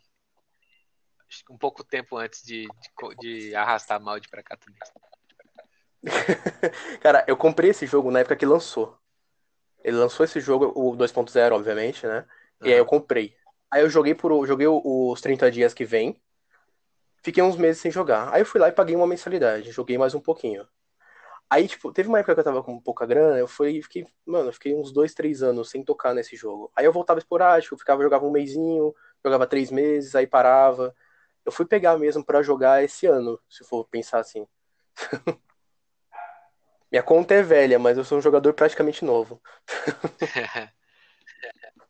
um 1.48 1.56
pouco 1.56 1.82
tempo 1.82 2.18
antes 2.18 2.42
de, 2.42 2.68
de, 2.68 3.48
de 3.48 3.54
arrastar 3.54 3.96
a 3.96 4.00
Maldi 4.00 4.28
pra 4.28 4.42
cá 4.42 4.54
também. 4.54 4.78
Cara, 7.00 7.24
eu 7.26 7.38
comprei 7.38 7.70
esse 7.70 7.86
jogo 7.86 8.10
na 8.10 8.20
época 8.20 8.36
que 8.36 8.44
lançou. 8.44 8.98
Ele 9.82 9.96
lançou 9.96 10.24
esse 10.24 10.40
jogo, 10.40 10.72
o 10.76 10.94
2.0, 10.94 11.52
obviamente, 11.54 12.06
né? 12.06 12.26
E 12.62 12.70
aí 12.70 12.78
eu 12.78 12.84
comprei. 12.84 13.34
Aí 13.70 13.80
eu 13.80 13.88
joguei 13.88 14.14
por 14.14 14.46
joguei 14.46 14.66
os 14.66 15.20
30 15.22 15.50
dias 15.50 15.72
que 15.72 15.86
vem. 15.86 16.20
Fiquei 17.26 17.42
uns 17.42 17.56
meses 17.56 17.82
sem 17.82 17.90
jogar. 17.90 18.32
Aí 18.32 18.42
eu 18.42 18.46
fui 18.46 18.60
lá 18.60 18.68
e 18.68 18.72
paguei 18.72 18.94
uma 18.94 19.04
mensalidade. 19.04 19.72
Joguei 19.72 19.98
mais 19.98 20.14
um 20.14 20.20
pouquinho. 20.20 20.64
Aí, 21.50 21.66
tipo, 21.66 21.92
teve 21.92 22.08
uma 22.08 22.20
época 22.20 22.34
que 22.34 22.40
eu 22.40 22.44
tava 22.44 22.62
com 22.62 22.78
pouca 22.80 23.04
grana, 23.04 23.36
eu 23.36 23.48
fui, 23.48 23.82
fiquei, 23.82 24.06
mano, 24.24 24.50
eu 24.50 24.52
fiquei 24.52 24.76
uns 24.76 24.92
dois, 24.92 25.12
três 25.12 25.42
anos 25.42 25.68
sem 25.68 25.82
tocar 25.84 26.14
nesse 26.14 26.36
jogo. 26.36 26.70
Aí 26.76 26.84
eu 26.84 26.92
voltava 26.92 27.18
esporádico, 27.18 27.76
ficava, 27.76 28.00
jogava 28.00 28.24
um 28.24 28.30
mêsinho, 28.30 28.94
jogava 29.24 29.44
três 29.44 29.72
meses, 29.72 30.14
aí 30.14 30.24
parava. 30.24 30.94
Eu 31.44 31.50
fui 31.50 31.66
pegar 31.66 31.98
mesmo 31.98 32.24
pra 32.24 32.42
jogar 32.42 32.84
esse 32.84 33.06
ano, 33.06 33.40
se 33.50 33.64
for 33.64 33.84
pensar 33.88 34.20
assim. 34.20 34.46
Minha 36.92 37.02
conta 37.02 37.34
é 37.34 37.42
velha, 37.42 37.76
mas 37.76 37.98
eu 37.98 38.04
sou 38.04 38.18
um 38.18 38.22
jogador 38.22 38.54
praticamente 38.54 39.04
novo. 39.04 39.42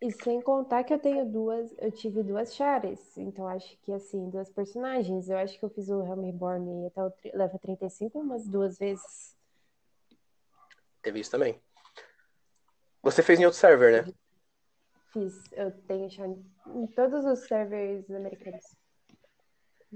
E 0.00 0.12
sem 0.12 0.42
contar 0.42 0.84
que 0.84 0.92
eu 0.92 0.98
tenho 0.98 1.24
duas, 1.24 1.74
eu 1.78 1.90
tive 1.90 2.22
duas 2.22 2.54
chares, 2.54 3.16
então 3.16 3.48
acho 3.48 3.78
que 3.78 3.92
assim, 3.92 4.28
duas 4.28 4.50
personagens. 4.50 5.28
Eu 5.28 5.38
acho 5.38 5.58
que 5.58 5.64
eu 5.64 5.70
fiz 5.70 5.88
o 5.88 6.02
Helm 6.02 6.24
Reborn 6.24 6.86
até 6.86 7.02
o 7.02 7.12
level 7.34 7.58
35 7.58 8.20
umas 8.20 8.46
duas 8.46 8.78
vezes. 8.78 9.34
Teve 11.00 11.20
isso 11.20 11.30
também. 11.30 11.60
Você 13.02 13.22
fez 13.22 13.40
em 13.40 13.46
outro 13.46 13.58
server, 13.58 14.04
né? 14.04 14.12
Fiz, 15.12 15.44
eu 15.52 15.70
tenho 15.86 16.10
char 16.10 16.28
em 16.28 16.86
todos 16.88 17.24
os 17.24 17.46
servers 17.46 18.10
americanos. 18.10 18.76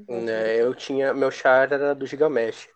Né, 0.09 0.57
Eu 0.57 0.75
tinha. 0.75 1.13
Meu 1.13 1.31
char 1.31 1.73
era 1.73 1.95
do 1.95 2.07
Gigamesh. 2.07 2.69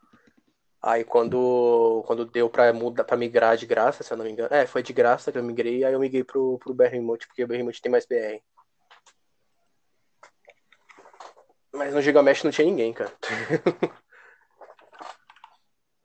Aí 0.86 1.02
quando, 1.02 2.04
quando 2.06 2.26
deu 2.26 2.50
pra, 2.50 2.70
mudar, 2.70 3.04
pra 3.04 3.16
migrar 3.16 3.56
de 3.56 3.64
graça, 3.64 4.02
se 4.02 4.12
eu 4.12 4.18
não 4.18 4.24
me 4.26 4.30
engano. 4.30 4.54
É, 4.54 4.66
foi 4.66 4.82
de 4.82 4.92
graça 4.92 5.32
que 5.32 5.38
eu 5.38 5.42
migrei, 5.42 5.82
aí 5.82 5.94
eu 5.94 5.98
migrei 5.98 6.22
pro, 6.22 6.58
pro 6.58 6.74
Behemoth, 6.74 7.26
porque 7.26 7.42
o 7.42 7.46
Behemoth 7.46 7.80
tem 7.80 7.90
mais 7.90 8.04
BR. 8.04 8.42
Mas 11.72 11.94
no 11.94 12.02
Gigamesh 12.02 12.42
não 12.44 12.50
tinha 12.50 12.66
ninguém, 12.66 12.92
cara. 12.92 13.12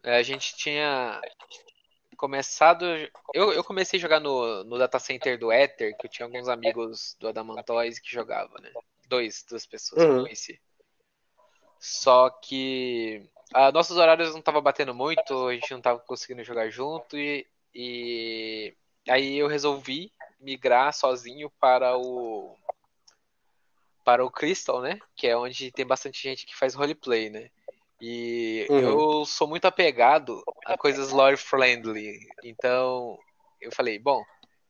É, 0.02 0.16
a 0.16 0.24
gente 0.24 0.56
tinha 0.56 1.20
começado. 2.16 2.86
Eu, 3.34 3.52
eu 3.52 3.62
comecei 3.66 4.00
a 4.00 4.02
jogar 4.02 4.22
no, 4.22 4.64
no 4.64 4.78
data 4.78 4.98
center 4.98 5.38
do 5.38 5.52
Ether, 5.52 5.96
que 5.98 6.08
eu 6.08 6.10
tinha 6.10 6.26
alguns 6.26 6.48
amigos 6.48 7.18
do 7.20 7.28
Adamantoise 7.28 8.02
que 8.02 8.10
jogavam, 8.10 8.56
né? 8.62 8.72
Dois, 9.10 9.44
duas 9.48 9.66
pessoas 9.66 10.02
que 10.02 10.08
eu 10.10 10.16
Uhum. 10.16 10.24
conheci. 10.24 10.62
Só 11.82 12.30
que 12.30 13.30
ah, 13.54 13.72
nossos 13.72 13.98
horários 13.98 14.32
não 14.32 14.40
estavam 14.40 14.62
batendo 14.62 14.94
muito, 14.94 15.48
a 15.48 15.54
gente 15.54 15.72
não 15.72 15.82
tava 15.82 16.00
conseguindo 16.00 16.44
jogar 16.44 16.70
junto 16.70 17.18
e, 17.18 17.48
e 17.74 18.74
aí 19.08 19.38
eu 19.38 19.48
resolvi 19.48 20.12
migrar 20.40 20.94
sozinho 20.94 21.50
para 21.60 21.98
o 21.98 22.56
para 24.04 24.26
o 24.26 24.32
Crystal, 24.32 24.82
né? 24.82 25.00
Que 25.16 25.28
é 25.28 25.38
onde 25.38 25.72
tem 25.72 25.86
bastante 25.86 26.22
gente 26.22 26.46
que 26.46 26.56
faz 26.56 26.74
roleplay, 26.74 27.30
né? 27.30 27.50
E 28.02 28.66
Uhum. 28.70 28.80
eu 28.80 29.26
sou 29.26 29.48
muito 29.48 29.66
apegado 29.66 30.42
a 30.66 30.78
coisas 30.78 31.12
lore 31.12 31.38
friendly. 31.38 32.18
Então 32.44 33.20
eu 33.62 33.72
falei, 33.72 34.00
bom, 34.00 34.24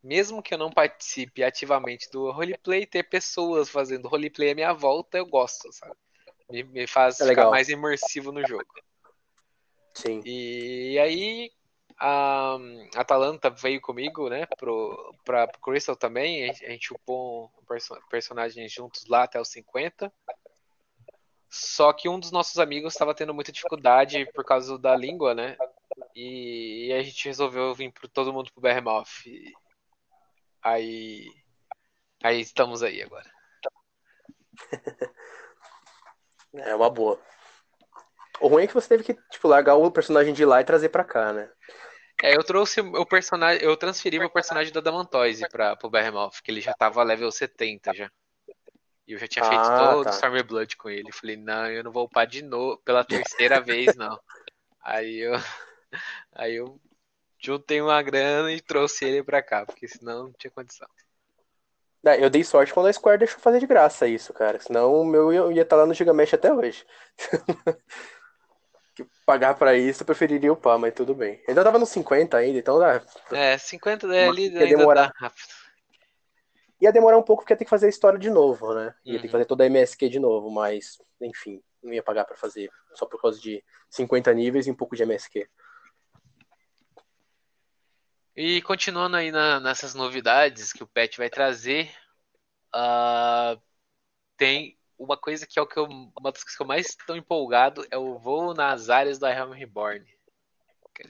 mesmo 0.03 0.41
que 0.41 0.53
eu 0.53 0.57
não 0.57 0.71
participe 0.71 1.43
ativamente 1.43 2.09
do 2.11 2.31
roleplay, 2.31 2.85
ter 2.85 3.03
pessoas 3.03 3.69
fazendo 3.69 4.07
roleplay 4.07 4.51
à 4.51 4.55
minha 4.55 4.73
volta, 4.73 5.17
eu 5.17 5.25
gosto, 5.25 5.71
sabe? 5.71 5.95
Me, 6.49 6.63
me 6.63 6.87
faz 6.87 7.15
É 7.15 7.23
ficar 7.23 7.29
legal. 7.29 7.51
mais 7.51 7.69
imersivo 7.69 8.31
no 8.31 8.45
jogo. 8.45 8.65
Sim. 9.93 10.21
E 10.25 10.97
aí 10.99 11.51
a 11.97 12.57
Atalanta 12.95 13.49
veio 13.49 13.81
comigo, 13.81 14.29
né, 14.29 14.45
pro, 14.57 15.13
pra, 15.25 15.47
pro 15.47 15.59
Crystal 15.61 15.95
também. 15.95 16.43
A 16.43 16.47
gente, 16.47 16.65
a 16.65 16.69
gente 16.69 16.93
upou 16.93 17.51
um 17.61 17.65
perso- 17.65 17.99
personagens 18.09 18.71
juntos 18.71 19.05
lá 19.07 19.23
até 19.23 19.39
os 19.39 19.49
50. 19.49 20.11
Só 21.49 21.91
que 21.91 22.07
um 22.07 22.19
dos 22.19 22.31
nossos 22.31 22.59
amigos 22.59 22.93
estava 22.93 23.13
tendo 23.13 23.33
muita 23.33 23.51
dificuldade 23.51 24.25
por 24.33 24.45
causa 24.45 24.77
da 24.77 24.95
língua, 24.95 25.33
né? 25.33 25.57
E, 26.15 26.87
e 26.87 26.93
a 26.93 27.01
gente 27.01 27.25
resolveu 27.25 27.73
vir 27.73 27.91
pro, 27.91 28.07
todo 28.07 28.31
mundo 28.31 28.51
pro. 28.53 28.69
E 29.25 29.53
Aí. 30.61 31.27
Aí 32.23 32.39
estamos 32.39 32.83
aí 32.83 33.01
agora. 33.01 33.29
É 36.53 36.75
uma 36.75 36.89
boa. 36.89 37.19
O 38.39 38.47
ruim 38.47 38.63
é 38.63 38.67
que 38.67 38.73
você 38.73 38.87
teve 38.87 39.03
que, 39.03 39.13
tipo, 39.29 39.47
largar 39.47 39.75
o 39.75 39.91
personagem 39.91 40.33
de 40.33 40.45
lá 40.45 40.61
e 40.61 40.65
trazer 40.65 40.89
pra 40.89 41.03
cá, 41.03 41.33
né? 41.33 41.49
É, 42.21 42.35
eu 42.35 42.43
trouxe 42.43 42.81
o 42.81 43.05
personagem. 43.05 43.63
Eu 43.63 43.75
transferi 43.77 44.19
meu 44.19 44.29
personagem 44.29 44.73
da 44.73 44.81
Damantoise 44.81 45.47
pra, 45.49 45.75
pro 45.75 45.89
Behemoth, 45.89 46.41
que 46.43 46.51
ele 46.51 46.61
já 46.61 46.73
tava 46.73 47.03
level 47.03 47.31
70 47.31 47.93
já. 47.93 48.11
E 49.07 49.13
eu 49.13 49.17
já 49.17 49.27
tinha 49.27 49.43
feito 49.43 49.63
Ah, 49.63 49.77
todo 49.77 50.03
tá. 50.03 50.11
Stormblood 50.11 50.77
com 50.77 50.89
ele. 50.89 51.11
Falei, 51.11 51.35
não, 51.37 51.67
eu 51.67 51.83
não 51.83 51.91
vou 51.91 52.05
upar 52.05 52.27
de 52.27 52.41
novo 52.41 52.77
pela 52.83 53.03
terceira 53.03 53.59
vez, 53.61 53.95
não. 53.95 54.19
Aí 54.81 55.19
eu. 55.19 55.33
Aí 56.33 56.55
eu 56.55 56.79
juntei 57.39 57.81
uma 57.81 58.01
grana 58.03 58.51
e 58.51 58.61
trouxe 58.61 59.05
ele 59.05 59.23
pra 59.23 59.41
cá, 59.41 59.65
porque 59.65 59.87
senão 59.87 60.25
não 60.25 60.33
tinha 60.33 60.51
condição. 60.51 60.87
Eu 62.03 62.29
dei 62.29 62.43
sorte 62.43 62.73
quando 62.73 62.87
a 62.87 62.93
Square 62.93 63.17
deixou 63.19 63.39
fazer 63.39 63.59
de 63.59 63.67
graça 63.67 64.07
isso, 64.07 64.33
cara. 64.33 64.59
Senão 64.59 64.93
o 65.01 65.05
meu 65.05 65.33
ia- 65.33 65.53
ia 65.53 65.61
estar 65.63 65.75
lá 65.75 65.85
no 65.85 65.93
Gigamesh 65.93 66.33
até 66.33 66.53
hoje. 66.53 66.85
Pagar 69.25 69.53
pra 69.55 69.75
isso, 69.75 70.01
eu 70.01 70.05
preferiria 70.05 70.51
upar, 70.51 70.77
mas 70.77 70.93
tudo 70.93 71.13
bem. 71.15 71.41
Ainda 71.47 71.63
tava 71.63 71.79
nos 71.79 71.89
50 71.89 72.37
ainda, 72.37 72.57
então 72.59 72.81
ah, 72.81 73.01
É, 73.31 73.57
50 73.57 74.07
é 74.13 74.27
ali 74.27 74.49
Ia 74.49 74.67
demorar. 74.67 75.07
dá 75.07 75.13
rápido. 75.17 75.47
ia 76.81 76.91
demorar 76.91 77.17
um 77.17 77.21
pouco 77.23 77.43
porque 77.43 77.53
ia 77.53 77.57
ter 77.57 77.65
que 77.65 77.69
fazer 77.69 77.85
a 77.85 77.89
história 77.89 78.17
de 78.19 78.29
novo, 78.29 78.73
né? 78.73 78.93
Ia 79.05 79.13
ter 79.13 79.19
que 79.21 79.25
Uhum. 79.27 79.31
fazer 79.31 79.45
toda 79.45 79.63
a 79.63 79.67
MSQ 79.67 80.09
de 80.09 80.19
novo, 80.19 80.49
mas, 80.49 80.97
enfim, 81.21 81.61
não 81.83 81.93
ia 81.93 82.01
pagar 82.03 82.25
pra 82.25 82.35
fazer 82.35 82.69
só 82.93 83.05
por 83.05 83.21
causa 83.21 83.39
de 83.39 83.63
50 83.89 84.33
níveis 84.33 84.65
e 84.67 84.71
um 84.71 84.75
pouco 84.75 84.95
de 84.95 85.03
MSQ. 85.03 85.47
E 88.41 88.61
continuando 88.61 89.17
aí 89.17 89.33
na- 89.33 89.59
nessas 89.59 89.93
novidades 89.93 90.71
que 90.71 90.81
o 90.81 90.87
Pet 90.87 91.17
vai 91.17 91.29
trazer, 91.29 91.93
ah, 92.73 93.57
tem 94.37 94.79
uma 94.97 95.17
coisa 95.17 95.45
que 95.45 95.59
é 95.59 95.61
o 95.61 95.67
que 95.67 95.77
eu, 95.77 95.83
uma 95.83 96.31
das 96.31 96.41
coisas 96.41 96.55
que 96.55 96.63
eu 96.63 96.65
mais 96.65 96.87
estou 96.87 97.17
empolgado 97.17 97.85
é 97.91 97.97
o 97.97 98.17
voo 98.17 98.53
nas 98.53 98.89
áreas 98.89 99.19
da 99.19 99.29
Helm 99.29 99.51
Reborn. 99.51 100.05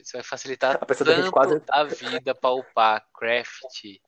Isso 0.00 0.14
vai 0.14 0.24
facilitar 0.24 0.76
da 0.76 1.14
gente 1.14 1.22
tanto 1.22 1.30
quase- 1.30 1.62
a 1.70 1.84
vida 1.84 2.34
para 2.34 2.50
upar 2.50 3.06
Craft, 3.16 4.00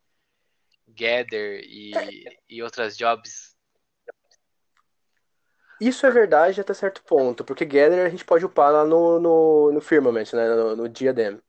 Gather 0.88 1.60
e, 1.62 2.24
e 2.48 2.60
outras 2.60 2.96
jobs. 2.96 3.54
Isso 5.80 6.04
é 6.06 6.10
verdade 6.10 6.60
até 6.60 6.74
certo 6.74 7.04
ponto, 7.04 7.44
porque 7.44 7.64
Gather 7.64 8.04
a 8.04 8.08
gente 8.08 8.24
pode 8.24 8.44
upar 8.44 8.72
lá 8.72 8.84
no, 8.84 9.20
no, 9.20 9.70
no 9.70 9.80
Firmament, 9.80 10.32
né? 10.32 10.48
No, 10.48 10.74
no 10.74 10.88
Diadem. 10.88 11.40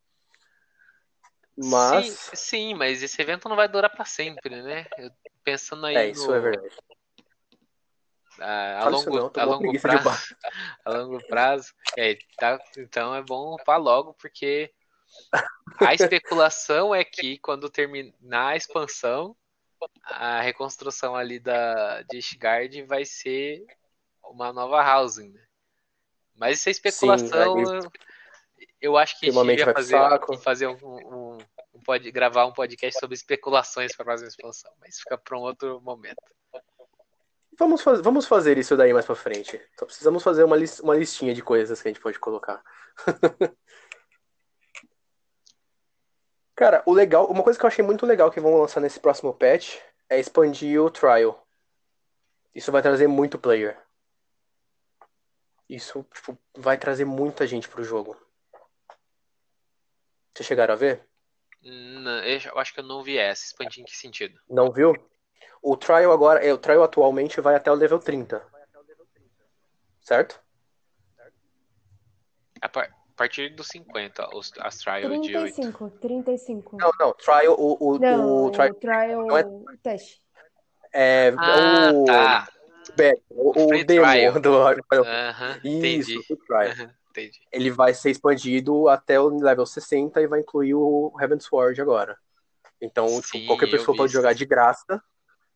Mas. 1.57 2.05
Sim, 2.07 2.35
sim, 2.35 2.73
mas 2.73 3.03
esse 3.03 3.21
evento 3.21 3.47
não 3.47 3.55
vai 3.55 3.67
durar 3.67 3.89
para 3.89 4.05
sempre, 4.05 4.61
né? 4.61 4.87
Eu- 4.97 5.11
pensando 5.43 5.85
aí 5.85 5.95
É, 5.95 6.09
isso 6.09 6.27
no, 6.27 6.33
é 6.35 6.39
verdade. 6.39 6.75
a, 8.39 8.89
longo, 8.89 9.15
não, 9.17 9.31
a 9.35 9.43
longo 9.43 9.81
prazo. 9.81 10.09
A 10.85 10.89
longo 10.91 11.23
prazo. 11.27 11.73
É, 11.97 12.17
tá, 12.37 12.59
então 12.77 13.13
é 13.13 13.21
bom 13.21 13.57
falar 13.65 13.77
logo, 13.77 14.13
porque 14.15 14.73
a 15.79 15.93
especulação 15.93 16.93
é 16.95 17.03
que 17.03 17.37
quando 17.39 17.69
terminar 17.69 18.49
a 18.49 18.55
expansão, 18.55 19.35
a 20.05 20.41
reconstrução 20.41 21.15
ali 21.15 21.39
da 21.39 22.01
de 22.03 22.17
Ishgard 22.17 22.81
vai 22.83 23.05
ser 23.05 23.65
uma 24.23 24.51
nova 24.51 24.81
housing. 24.81 25.29
né? 25.29 25.41
Mas 26.35 26.59
isso 26.59 26.69
é 26.69 26.71
especulação. 26.71 27.55
aí- 27.57 27.89
eu, 28.83 28.97
acho 28.97 29.19
que 29.19 29.29
a 29.29 29.31
gente 29.31 29.47
devia 29.47 29.73
fazer, 29.73 29.97
fazer 30.43 30.67
um, 30.67 30.77
um, 30.83 31.37
um 31.73 31.79
pod- 31.83 32.11
gravar 32.11 32.45
um 32.45 32.53
podcast 32.53 32.99
sobre 32.99 33.15
especulações 33.15 33.95
para 33.95 34.03
a 34.03 34.05
próxima 34.05 34.27
expansão, 34.29 34.71
mas 34.79 34.99
fica 34.99 35.17
para 35.17 35.37
um 35.37 35.41
outro 35.41 35.81
momento. 35.81 36.21
Vamos, 37.57 37.81
faz- 37.81 38.01
vamos 38.01 38.25
fazer 38.25 38.57
isso 38.57 38.75
daí 38.75 38.91
mais 38.93 39.05
pra 39.05 39.15
frente. 39.15 39.61
Só 39.79 39.85
precisamos 39.85 40.23
fazer 40.23 40.43
uma, 40.43 40.55
lis- 40.57 40.79
uma 40.79 40.95
listinha 40.95 41.33
de 41.33 41.41
coisas 41.41 41.81
que 41.81 41.87
a 41.87 41.91
gente 41.91 42.01
pode 42.01 42.19
colocar. 42.19 42.63
Cara, 46.55 46.83
o 46.85 46.93
legal, 46.93 47.25
uma 47.27 47.43
coisa 47.43 47.57
que 47.57 47.65
eu 47.65 47.67
achei 47.67 47.83
muito 47.83 48.05
legal 48.05 48.29
que 48.29 48.39
vão 48.39 48.59
lançar 48.59 48.79
nesse 48.79 48.99
próximo 48.99 49.33
patch 49.33 49.77
é 50.09 50.19
expandir 50.19 50.81
o 50.81 50.89
trial. 50.89 51.47
Isso 52.53 52.71
vai 52.71 52.81
trazer 52.81 53.07
muito 53.07 53.39
player. 53.39 53.77
Isso 55.67 56.05
tipo, 56.13 56.37
vai 56.55 56.77
trazer 56.77 57.05
muita 57.05 57.47
gente 57.47 57.67
pro 57.67 57.83
jogo. 57.83 58.15
Vocês 60.33 60.47
chegaram 60.47 60.73
a 60.73 60.77
ver? 60.77 61.05
Não, 61.61 62.19
eu 62.23 62.57
acho 62.59 62.73
que 62.73 62.79
eu 62.79 62.83
não 62.83 63.03
vi 63.03 63.17
essa. 63.17 63.45
Expandir 63.45 63.81
em 63.81 63.85
que 63.85 63.95
sentido? 63.95 64.37
Não 64.49 64.71
viu? 64.71 64.93
O 65.61 65.77
trial 65.77 66.11
agora, 66.11 66.43
é, 66.45 66.51
o 66.53 66.57
trial 66.57 66.83
atualmente 66.83 67.39
vai 67.39 67.55
até 67.55 67.71
o 67.71 67.75
level 67.75 67.99
30. 67.99 68.45
Certo? 70.01 70.41
A, 72.61 72.67
par- 72.67 72.89
a 72.89 73.15
partir 73.15 73.55
dos 73.55 73.67
50, 73.67 74.35
os, 74.35 74.51
as 74.59 74.77
trials 74.79 75.21
de 75.21 75.37
8. 75.37 75.53
35, 75.55 75.89
35. 76.01 76.77
Não, 76.77 76.91
não, 76.99 77.13
trial, 77.13 77.55
o, 77.57 77.77
o, 77.79 77.99
Não, 77.99 78.45
o 78.45 78.51
trial 78.51 78.69
o 78.71 78.73
trial 78.75 79.27
não 79.27 79.37
é- 79.37 79.77
teste. 79.81 80.21
é 80.93 81.29
Ah, 81.37 81.91
o, 81.93 82.05
tá. 82.05 82.47
beta, 82.97 83.21
o, 83.29 83.49
o 83.51 83.67
Free 83.69 83.83
demo 83.85 84.05
trial. 84.05 84.41
do 84.41 84.55
Aham, 85.05 85.59
Isso, 85.63 85.67
entendi. 85.67 86.17
o 86.29 86.35
trial. 86.37 86.71
Aham, 86.71 86.95
entendi. 87.19 87.39
Ele 87.51 87.69
vai 87.71 87.93
ser 87.93 88.11
expandido 88.11 88.87
até 88.89 89.19
o 89.19 89.27
level 89.29 89.65
60 89.65 90.21
e 90.21 90.27
vai 90.27 90.39
incluir 90.41 90.73
o 90.75 91.13
Heaven 91.19 91.39
Sword 91.39 91.81
agora. 91.81 92.17
Então, 92.81 93.21
tipo, 93.21 93.39
Sim, 93.39 93.47
qualquer 93.47 93.67
eu 93.67 93.69
pessoa 93.69 93.95
pode 93.95 94.11
isso. 94.11 94.13
jogar 94.13 94.33
de 94.33 94.45
graça 94.45 95.01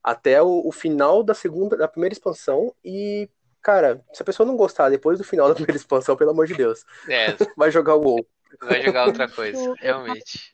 até 0.04 0.42
o, 0.42 0.68
o 0.68 0.72
final 0.72 1.24
da 1.24 1.34
segunda, 1.34 1.78
da 1.78 1.88
primeira 1.88 2.14
expansão 2.14 2.74
e, 2.84 3.30
cara, 3.62 4.04
se 4.14 4.22
a 4.22 4.26
pessoa 4.26 4.48
não 4.48 4.58
gostar 4.58 4.90
depois 4.90 5.18
do 5.20 5.24
final 5.26 5.48
da 5.50 5.56
primeira 5.56 5.78
expansão, 5.78 6.16
pelo 6.18 6.32
amor 6.32 6.48
de 6.48 6.56
Deus, 6.56 6.86
É, 7.10 7.28
vai 7.58 7.72
jogar 7.72 7.96
o 7.96 8.02
WoW. 8.04 8.28
vai 8.62 8.82
jogar 8.84 9.08
outra 9.08 9.30
coisa, 9.30 9.60
Eu- 9.60 9.76
realmente. 9.80 10.52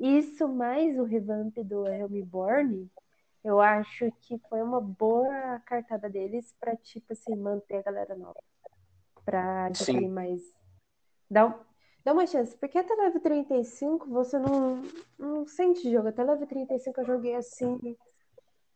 Isso 0.00 0.48
mais 0.48 0.98
o 0.98 1.04
revamp 1.04 1.56
do 1.64 1.86
Helmborn, 1.88 2.90
eu 3.44 3.60
acho 3.60 4.10
que 4.22 4.38
foi 4.48 4.62
uma 4.62 4.80
boa 4.80 5.60
cartada 5.66 6.08
deles 6.10 6.54
pra, 6.60 6.76
tipo 6.76 7.12
assim, 7.12 7.34
manter 7.36 7.76
a 7.78 7.82
galera 7.82 8.14
nova. 8.16 8.40
Pra 9.24 9.72
Sim. 9.74 9.92
adquirir 9.92 10.08
mais. 10.08 10.42
Dá, 11.30 11.58
dá 12.04 12.12
uma 12.12 12.26
chance. 12.26 12.56
Porque 12.56 12.78
até 12.78 12.94
level 12.94 13.20
35 13.20 14.08
você 14.08 14.38
não, 14.38 14.82
não 15.18 15.46
sente 15.46 15.90
jogo. 15.90 16.08
Até 16.08 16.22
level 16.24 16.46
35 16.46 17.00
eu 17.00 17.06
joguei 17.06 17.34
assim. 17.36 17.78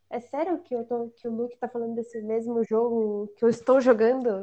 É 0.08 0.20
sério 0.20 0.58
que, 0.60 0.74
eu 0.74 0.84
tô, 0.84 1.08
que 1.10 1.26
o 1.26 1.32
Luke 1.32 1.58
tá 1.58 1.68
falando 1.68 1.94
desse 1.94 2.22
mesmo 2.22 2.62
jogo 2.64 3.28
que 3.36 3.44
eu 3.44 3.48
estou 3.48 3.80
jogando? 3.80 4.42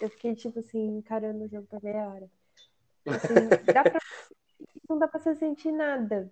Eu 0.00 0.10
fiquei, 0.10 0.34
tipo 0.34 0.58
assim, 0.58 0.98
encarando 0.98 1.44
o 1.44 1.48
jogo 1.48 1.66
por 1.68 1.82
meia 1.82 2.08
hora. 2.08 2.30
Assim, 3.06 3.48
dá 3.72 3.84
pra 3.84 4.00
não 4.88 4.98
dá 4.98 5.08
pra 5.08 5.20
você 5.20 5.34
sentir 5.34 5.72
nada. 5.72 6.30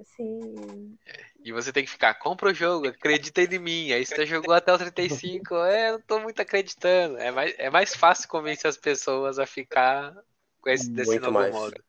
Assim, 0.00 0.98
E 1.44 1.52
você 1.52 1.72
tem 1.72 1.84
que 1.84 1.90
ficar, 1.90 2.14
compra 2.14 2.50
o 2.50 2.54
jogo, 2.54 2.88
acredita 2.88 3.42
em 3.42 3.58
mim. 3.58 3.92
Aí 3.92 4.04
você 4.04 4.26
jogou 4.26 4.54
até 4.54 4.72
o 4.72 4.78
35, 4.78 5.56
é, 5.56 5.90
eu 5.90 5.92
não 5.94 6.00
tô 6.00 6.20
muito 6.20 6.40
acreditando. 6.40 7.18
É 7.18 7.30
mais, 7.30 7.54
é 7.58 7.70
mais 7.70 7.94
fácil 7.94 8.28
convencer 8.28 8.68
as 8.68 8.76
pessoas 8.76 9.38
a 9.38 9.46
ficar 9.46 10.14
com 10.60 10.70
esse 10.70 10.90
desse 10.90 11.10
Muito 11.10 11.30
novo 11.30 11.32
mais. 11.32 11.54
modo. 11.54 11.84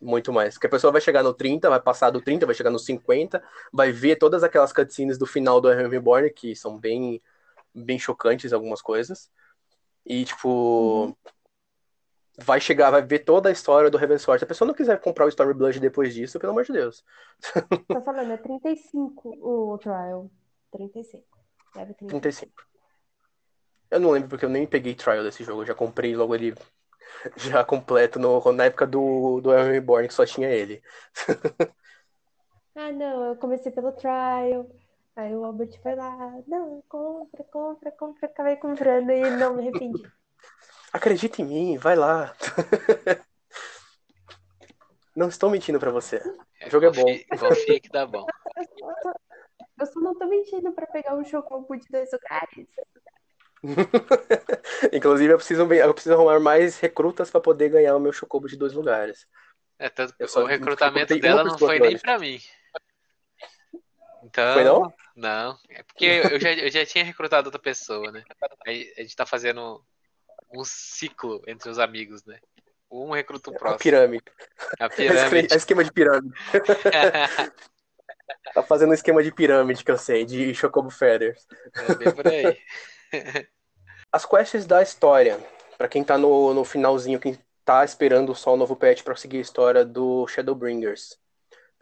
Muito 0.00 0.32
mais. 0.32 0.54
Porque 0.54 0.66
a 0.66 0.70
pessoa 0.70 0.92
vai 0.92 1.00
chegar 1.00 1.22
no 1.22 1.34
30, 1.34 1.68
vai 1.68 1.80
passar 1.80 2.10
do 2.10 2.22
30, 2.22 2.46
vai 2.46 2.54
chegar 2.54 2.70
no 2.70 2.78
50, 2.78 3.42
vai 3.72 3.92
ver 3.92 4.16
todas 4.16 4.42
aquelas 4.42 4.72
cutscenes 4.72 5.18
do 5.18 5.26
final 5.26 5.60
do 5.60 5.70
Heavenborn, 5.70 6.30
que 6.30 6.56
são 6.56 6.78
bem, 6.78 7.20
bem 7.74 7.98
chocantes 7.98 8.52
algumas 8.52 8.80
coisas. 8.80 9.30
E, 10.06 10.24
tipo, 10.24 11.16
vai 12.42 12.60
chegar, 12.60 12.90
vai 12.90 13.02
ver 13.02 13.20
toda 13.20 13.48
a 13.48 13.52
história 13.52 13.90
do 13.90 13.98
Sword. 14.18 14.40
Se 14.40 14.44
a 14.44 14.48
pessoa 14.48 14.66
não 14.66 14.74
quiser 14.74 15.00
comprar 15.00 15.26
o 15.26 15.28
Stormblood 15.28 15.80
depois 15.80 16.14
disso, 16.14 16.38
pelo 16.38 16.52
amor 16.52 16.64
de 16.64 16.72
Deus. 16.72 17.04
tô 17.88 18.00
falando, 18.02 18.32
é 18.32 18.36
35 18.36 19.36
o 19.40 19.78
trial. 19.78 20.30
35. 20.72 21.24
Leve 21.76 21.94
35. 21.94 22.20
35. 22.20 22.52
Eu 23.90 24.00
não 24.00 24.10
lembro 24.10 24.28
porque 24.28 24.44
eu 24.44 24.48
nem 24.48 24.66
peguei 24.66 24.94
trial 24.94 25.22
desse 25.22 25.42
jogo, 25.42 25.62
eu 25.62 25.66
já 25.66 25.74
comprei 25.74 26.14
logo 26.14 26.34
ele 26.34 26.54
já 27.36 27.64
completo 27.64 28.18
no, 28.18 28.40
na 28.52 28.64
época 28.64 28.86
do, 28.86 29.40
do 29.40 29.52
Heavenborn, 29.52 30.08
que 30.08 30.14
só 30.14 30.24
tinha 30.24 30.48
ele. 30.48 30.82
Ah, 32.76 32.92
não, 32.92 33.26
eu 33.26 33.36
comecei 33.36 33.72
pelo 33.72 33.92
trial. 33.92 34.70
Aí 35.16 35.34
o 35.34 35.44
Albert 35.44 35.78
foi 35.82 35.94
lá, 35.96 36.38
não, 36.46 36.82
compra, 36.88 37.44
compra, 37.44 37.90
compra, 37.90 38.26
acabei 38.26 38.56
comprando 38.56 39.10
e 39.10 39.28
não 39.36 39.54
me 39.54 39.62
arrependi. 39.62 40.02
Acredita 40.92 41.40
em 41.40 41.44
mim, 41.44 41.78
vai 41.78 41.96
lá. 41.96 42.34
Não 45.14 45.28
estou 45.28 45.50
mentindo 45.50 45.78
pra 45.78 45.90
você. 45.90 46.22
O 46.66 46.70
jogo 46.70 46.86
é 46.86 46.90
bom. 46.90 47.04
confia, 47.38 47.80
que 47.80 47.88
dá 47.90 48.06
bom. 48.06 48.26
Eu 49.78 49.86
só 49.86 50.00
não 50.00 50.14
tô 50.16 50.26
mentindo 50.26 50.72
pra 50.72 50.86
pegar 50.86 51.14
um 51.14 51.24
chocobo 51.24 51.76
de 51.76 51.88
dois 51.88 52.10
lugares. 52.12 52.68
Inclusive, 54.92 55.32
eu 55.32 55.36
preciso, 55.36 55.72
eu 55.72 55.94
preciso 55.94 56.14
arrumar 56.14 56.38
mais 56.38 56.78
recrutas 56.78 57.30
pra 57.30 57.40
poder 57.40 57.70
ganhar 57.70 57.96
o 57.96 58.00
meu 58.00 58.12
chocobo 58.12 58.48
de 58.48 58.56
dois 58.56 58.72
lugares. 58.72 59.26
É, 59.78 59.88
tanto 59.88 60.14
que 60.14 60.22
Eu 60.22 60.28
só 60.28 60.42
o 60.42 60.46
recrutamento 60.46 61.18
dela 61.18 61.42
não 61.42 61.58
foi 61.58 61.78
nem 61.78 61.98
pra 61.98 62.18
mim. 62.18 62.40
Então, 64.22 64.54
Foi 64.54 64.64
não? 64.64 64.92
Não, 65.16 65.58
é 65.70 65.82
porque 65.82 66.04
eu 66.04 66.38
já, 66.38 66.52
eu 66.52 66.70
já 66.70 66.86
tinha 66.86 67.04
recrutado 67.04 67.46
outra 67.48 67.60
pessoa, 67.60 68.12
né? 68.12 68.22
Aí 68.66 68.92
a 68.96 69.02
gente 69.02 69.16
tá 69.16 69.26
fazendo 69.26 69.84
um 70.52 70.64
ciclo 70.64 71.42
entre 71.46 71.70
os 71.70 71.78
amigos, 71.78 72.24
né? 72.24 72.38
Um 72.90 73.10
recruta 73.12 73.50
o 73.50 73.54
A 73.54 73.58
próximo. 73.58 73.78
pirâmide. 73.78 74.24
A 74.78 74.84
É 74.86 74.88
pirâmide. 74.88 75.54
esquema 75.54 75.84
de 75.84 75.92
pirâmide. 75.92 76.34
Tá 78.54 78.62
fazendo 78.62 78.90
um 78.90 78.94
esquema 78.94 79.22
de 79.22 79.32
pirâmide 79.32 79.84
que 79.84 79.90
eu 79.90 79.98
sei, 79.98 80.24
de 80.24 80.54
Chocobo 80.54 80.88
Feathers. 80.90 81.46
É 81.74 81.94
bem 81.96 82.14
por 82.14 82.26
aí. 82.28 82.58
As 84.12 84.24
quests 84.24 84.66
da 84.66 84.82
história, 84.82 85.38
pra 85.76 85.88
quem 85.88 86.02
tá 86.04 86.16
no, 86.16 86.54
no 86.54 86.64
finalzinho, 86.64 87.18
quem 87.20 87.36
tá 87.64 87.84
esperando 87.84 88.34
só 88.34 88.54
o 88.54 88.56
novo 88.56 88.76
patch 88.76 89.02
pra 89.02 89.16
seguir 89.16 89.38
a 89.38 89.42
história 89.42 89.84
do 89.84 90.26
Shadowbringers. 90.28 91.18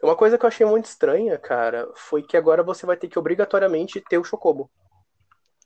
Uma 0.01 0.15
coisa 0.15 0.37
que 0.37 0.45
eu 0.45 0.47
achei 0.47 0.65
muito 0.65 0.85
estranha, 0.85 1.37
cara, 1.37 1.87
foi 1.95 2.23
que 2.23 2.35
agora 2.37 2.63
você 2.63 2.85
vai 2.85 2.97
ter 2.97 3.07
que 3.07 3.19
obrigatoriamente 3.19 4.01
ter 4.09 4.17
o 4.17 4.23
Chocobo. 4.23 4.71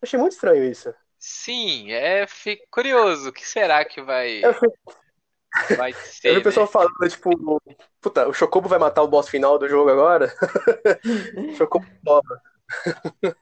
Achei 0.02 0.20
muito 0.20 0.34
estranho 0.34 0.64
isso. 0.64 0.94
Sim, 1.26 1.90
é 1.90 2.28
fico 2.28 2.66
curioso. 2.70 3.30
O 3.30 3.32
que 3.32 3.48
será 3.48 3.86
que 3.86 4.02
vai, 4.02 4.44
Eu 4.44 4.54
vai 5.78 5.92
Eu 5.96 5.96
ser, 5.96 6.34
vi 6.34 6.40
o 6.40 6.44
pessoal 6.44 6.66
né? 6.66 6.72
falando, 6.74 7.10
tipo, 7.10 7.62
puta, 8.02 8.28
o 8.28 8.34
Chocobo 8.34 8.68
vai 8.68 8.78
matar 8.78 9.04
o 9.04 9.08
boss 9.08 9.30
final 9.30 9.58
do 9.58 9.70
jogo 9.70 9.90
agora? 9.90 10.28
Chocobo 11.58 11.88
toma. 12.04 12.42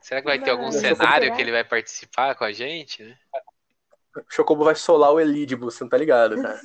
Será 0.00 0.20
que 0.20 0.28
vai 0.28 0.38
ter 0.38 0.50
algum 0.50 0.70
cenário 0.70 1.34
que 1.34 1.42
ele 1.42 1.50
vai 1.50 1.64
participar 1.64 2.36
com 2.36 2.44
a 2.44 2.52
gente, 2.52 3.02
né? 3.02 3.18
O 4.16 4.22
Chocobo 4.28 4.62
vai 4.62 4.76
solar 4.76 5.10
o 5.10 5.18
Elidibus, 5.18 5.74
você 5.74 5.82
não 5.82 5.90
tá 5.90 5.98
ligado, 5.98 6.40
cara? 6.40 6.60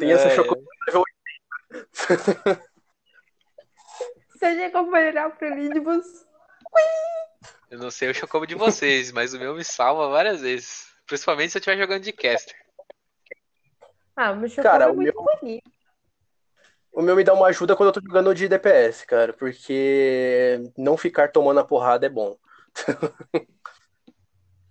Tem 0.00 0.10
essa 0.10 0.26
É, 0.26 0.34
Chocobo 0.34 0.66
level 0.88 1.04
80. 1.70 2.68
Você 4.32 4.56
já 4.58 4.66
acompanhará 4.66 5.30
pro 5.30 5.48
Lidibus? 5.48 6.31
Eu 7.70 7.78
não 7.78 7.90
sei 7.90 8.10
o 8.10 8.14
chocobo 8.14 8.46
de 8.46 8.54
vocês, 8.54 9.10
mas 9.12 9.32
o 9.34 9.38
meu 9.38 9.54
me 9.54 9.64
salva 9.64 10.08
várias 10.08 10.40
vezes. 10.42 10.86
Principalmente 11.06 11.50
se 11.52 11.58
eu 11.58 11.60
estiver 11.60 11.78
jogando 11.78 12.02
de 12.02 12.12
caster. 12.12 12.54
Ah, 14.14 14.34
meu 14.34 14.48
chocobo 14.48 14.62
Cara, 14.62 14.84
é 14.84 14.88
o 14.88 14.94
muito 14.94 15.14
meu- 15.14 15.24
bonito. 15.40 15.70
O 16.92 17.00
meu 17.00 17.16
me 17.16 17.24
dá 17.24 17.32
uma 17.32 17.46
ajuda 17.46 17.74
quando 17.74 17.88
eu 17.88 17.92
tô 17.94 18.00
jogando 18.02 18.34
de 18.34 18.46
DPS, 18.46 19.06
cara, 19.06 19.32
porque 19.32 20.70
não 20.76 20.94
ficar 20.98 21.32
tomando 21.32 21.60
a 21.60 21.64
porrada 21.64 22.04
é 22.04 22.10
bom. 22.10 22.36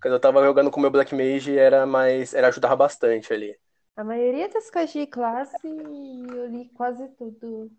Quando 0.01 0.13
eu 0.15 0.19
tava 0.19 0.43
jogando 0.43 0.71
com 0.71 0.79
o 0.79 0.81
meu 0.81 0.89
Black 0.89 1.13
Mage, 1.13 1.55
era 1.57 1.85
mais. 1.85 2.33
Era 2.33 2.47
ajudava 2.47 2.75
bastante 2.75 3.31
ali. 3.33 3.55
A 3.95 4.03
maioria 4.03 4.49
das 4.49 4.67
caixas 4.69 4.93
de 5.01 5.05
classe 5.05 5.55
eu 5.63 6.47
li 6.47 6.69
quase 6.73 7.07
tudo. 7.09 7.71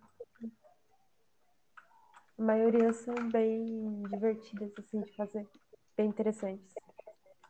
A 2.42 2.44
maioria 2.44 2.92
são 2.92 3.14
bem 3.31 4.02
divertidas, 4.11 4.72
assim, 4.76 5.00
de 5.00 5.12
fazer. 5.12 5.48
Bem 5.96 6.09
interessantes. 6.09 6.74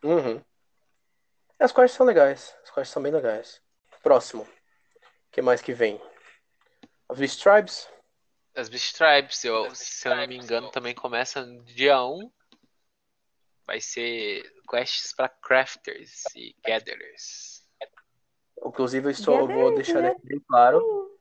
Uhum. 0.05 0.39
As 1.59 1.73
quests 1.73 1.97
são 1.97 2.05
legais. 2.05 2.55
As 2.63 2.69
quests 2.69 2.93
são 2.93 3.03
bem 3.03 3.11
legais. 3.11 3.63
Próximo. 4.03 4.43
O 4.43 4.49
que 5.33 5.41
mais 5.41 5.63
que 5.63 5.73
vem? 5.73 5.99
As 7.09 7.19
Beast 7.19 7.43
Tribes? 7.43 7.89
As 8.55 8.69
Beast 8.69 8.95
Tribes, 8.95 9.43
eu, 9.45 9.75
se 9.75 10.07
eu 10.07 10.15
não 10.15 10.27
me 10.27 10.37
engano, 10.37 10.71
também 10.71 10.95
começa 10.95 11.43
no 11.43 11.65
dia 11.65 12.05
1. 12.05 12.31
Vai 13.67 13.81
ser 13.81 14.43
quests 14.69 15.15
para 15.15 15.31
crafters 15.31 16.25
e 16.37 16.55
gatherers. 16.63 17.67
Inclusive, 18.63 19.07
eu, 19.07 19.11
estou, 19.11 19.39
eu 19.39 19.49
vou 19.49 19.75
deixar 19.75 20.05
aqui 20.05 20.21
bem 20.23 20.41
claro 20.41 21.12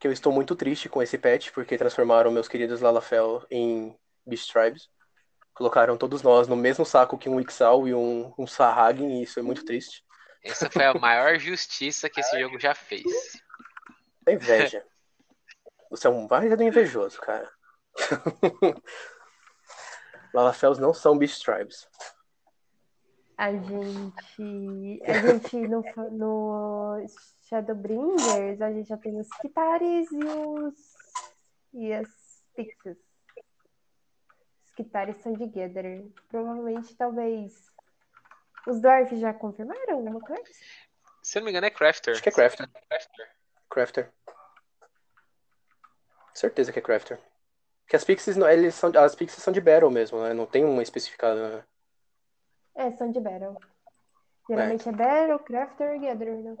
que 0.00 0.08
eu 0.08 0.12
estou 0.12 0.32
muito 0.32 0.56
triste 0.56 0.88
com 0.88 1.02
esse 1.02 1.18
patch, 1.18 1.50
porque 1.50 1.76
transformaram 1.76 2.30
meus 2.30 2.48
queridos 2.48 2.80
Lalafell 2.80 3.46
em 3.50 3.94
Beast 4.26 4.50
Tribes. 4.50 4.88
Colocaram 5.52 5.98
todos 5.98 6.22
nós 6.22 6.48
no 6.48 6.56
mesmo 6.56 6.86
saco 6.86 7.18
que 7.18 7.28
um 7.28 7.38
Ixal 7.38 7.86
e 7.86 7.94
um, 7.94 8.32
um 8.38 8.46
Sahagin, 8.46 9.10
e 9.10 9.24
isso 9.24 9.38
é 9.38 9.42
muito 9.42 9.62
triste. 9.62 10.02
Essa 10.42 10.70
foi 10.70 10.86
a 10.86 10.94
maior 10.94 11.38
justiça 11.38 12.08
que 12.08 12.20
esse 12.20 12.40
jogo 12.40 12.58
já 12.58 12.74
fez. 12.74 13.04
É 14.26 14.32
inveja. 14.32 14.82
Você 15.90 16.06
é 16.06 16.10
um 16.10 16.26
baita 16.26 16.64
invejoso, 16.64 17.20
cara. 17.20 17.50
Lalafells 20.32 20.80
não 20.80 20.94
são 20.94 21.18
Beast 21.18 21.44
Tribes. 21.44 21.86
A 23.36 23.52
gente. 23.52 25.02
A 25.04 25.12
gente 25.12 25.56
no, 25.68 25.82
no 26.10 27.06
Shadowbringers, 27.50 28.62
a 28.62 28.72
gente 28.72 28.88
já 28.88 28.96
tem 28.96 29.18
os 29.18 29.28
Kitaris 29.28 30.08
e 30.12 30.24
os. 30.24 30.74
e 31.74 31.92
as 31.92 32.08
Pixies. 32.54 32.96
Os 34.64 34.72
Kitaris 34.76 35.16
são 35.16 35.32
de 35.32 35.46
Gather. 35.46 36.06
Provavelmente, 36.28 36.94
talvez. 36.96 37.68
Os 38.68 38.80
Dwarfs 38.80 39.18
já 39.18 39.34
confirmaram 39.34 39.94
alguma 39.94 40.20
coisa? 40.20 40.44
Se 41.22 41.38
eu 41.38 41.40
não 41.40 41.46
me 41.46 41.50
engano, 41.50 41.66
é 41.66 41.70
Crafter. 41.70 42.12
Acho 42.14 42.22
que 42.22 42.28
é 42.28 42.32
Crafter. 42.32 42.70
Crafter. 42.88 43.30
Crafter. 43.68 44.12
Certeza 46.32 46.72
que 46.72 46.78
é 46.78 46.82
Crafter. 46.82 47.20
Que 47.88 47.96
as 47.96 48.04
Pixies, 48.04 48.36
eles 48.36 48.76
são, 48.76 48.92
as 48.96 49.16
Pixies 49.16 49.42
são 49.42 49.52
de 49.52 49.60
Battle 49.60 49.90
mesmo, 49.90 50.22
né? 50.22 50.32
Não 50.32 50.46
tem 50.46 50.64
uma 50.64 50.82
especificada. 50.82 51.56
Né? 51.56 51.64
É, 52.76 52.92
são 52.92 53.10
de 53.10 53.18
Battle. 53.18 53.58
Geralmente 54.48 54.88
é, 54.88 54.92
é 54.92 54.94
Battle, 54.94 55.38
Crafter 55.40 55.96
e 55.96 55.98
Gather, 55.98 56.36
né? 56.38 56.56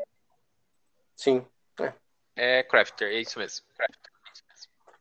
Sim. 1.20 1.46
É. 1.78 1.92
é 2.34 2.62
Crafter, 2.62 3.08
é 3.08 3.20
isso 3.20 3.38
mesmo. 3.38 3.66
Crafter. 3.76 4.10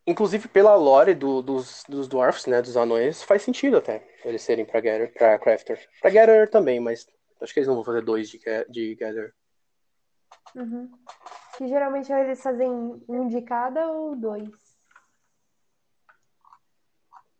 Inclusive 0.05 0.49
pela 0.49 0.75
lore 0.75 1.15
do, 1.15 1.41
dos, 1.41 1.85
dos 1.87 2.09
dwarfs, 2.09 2.45
né, 2.45 2.61
dos 2.61 2.75
anões, 2.75 3.23
faz 3.23 3.41
sentido 3.41 3.77
até 3.77 4.05
eles 4.25 4.41
serem 4.41 4.65
pra, 4.65 4.81
gather, 4.81 5.13
pra 5.13 5.39
Crafter. 5.39 5.87
Pra 6.01 6.09
Gather 6.09 6.49
também, 6.49 6.77
mas 6.77 7.07
acho 7.41 7.53
que 7.53 7.59
eles 7.61 7.67
não 7.69 7.75
vão 7.75 7.85
fazer 7.85 8.01
dois 8.01 8.29
de, 8.29 8.37
de 8.69 8.95
Gather. 8.95 9.33
Uhum. 10.55 10.91
Que 11.57 11.69
geralmente 11.69 12.11
eles 12.11 12.41
fazem 12.43 12.69
um 13.07 13.29
de 13.29 13.41
cada 13.41 13.89
ou 13.89 14.13
dois. 14.13 14.49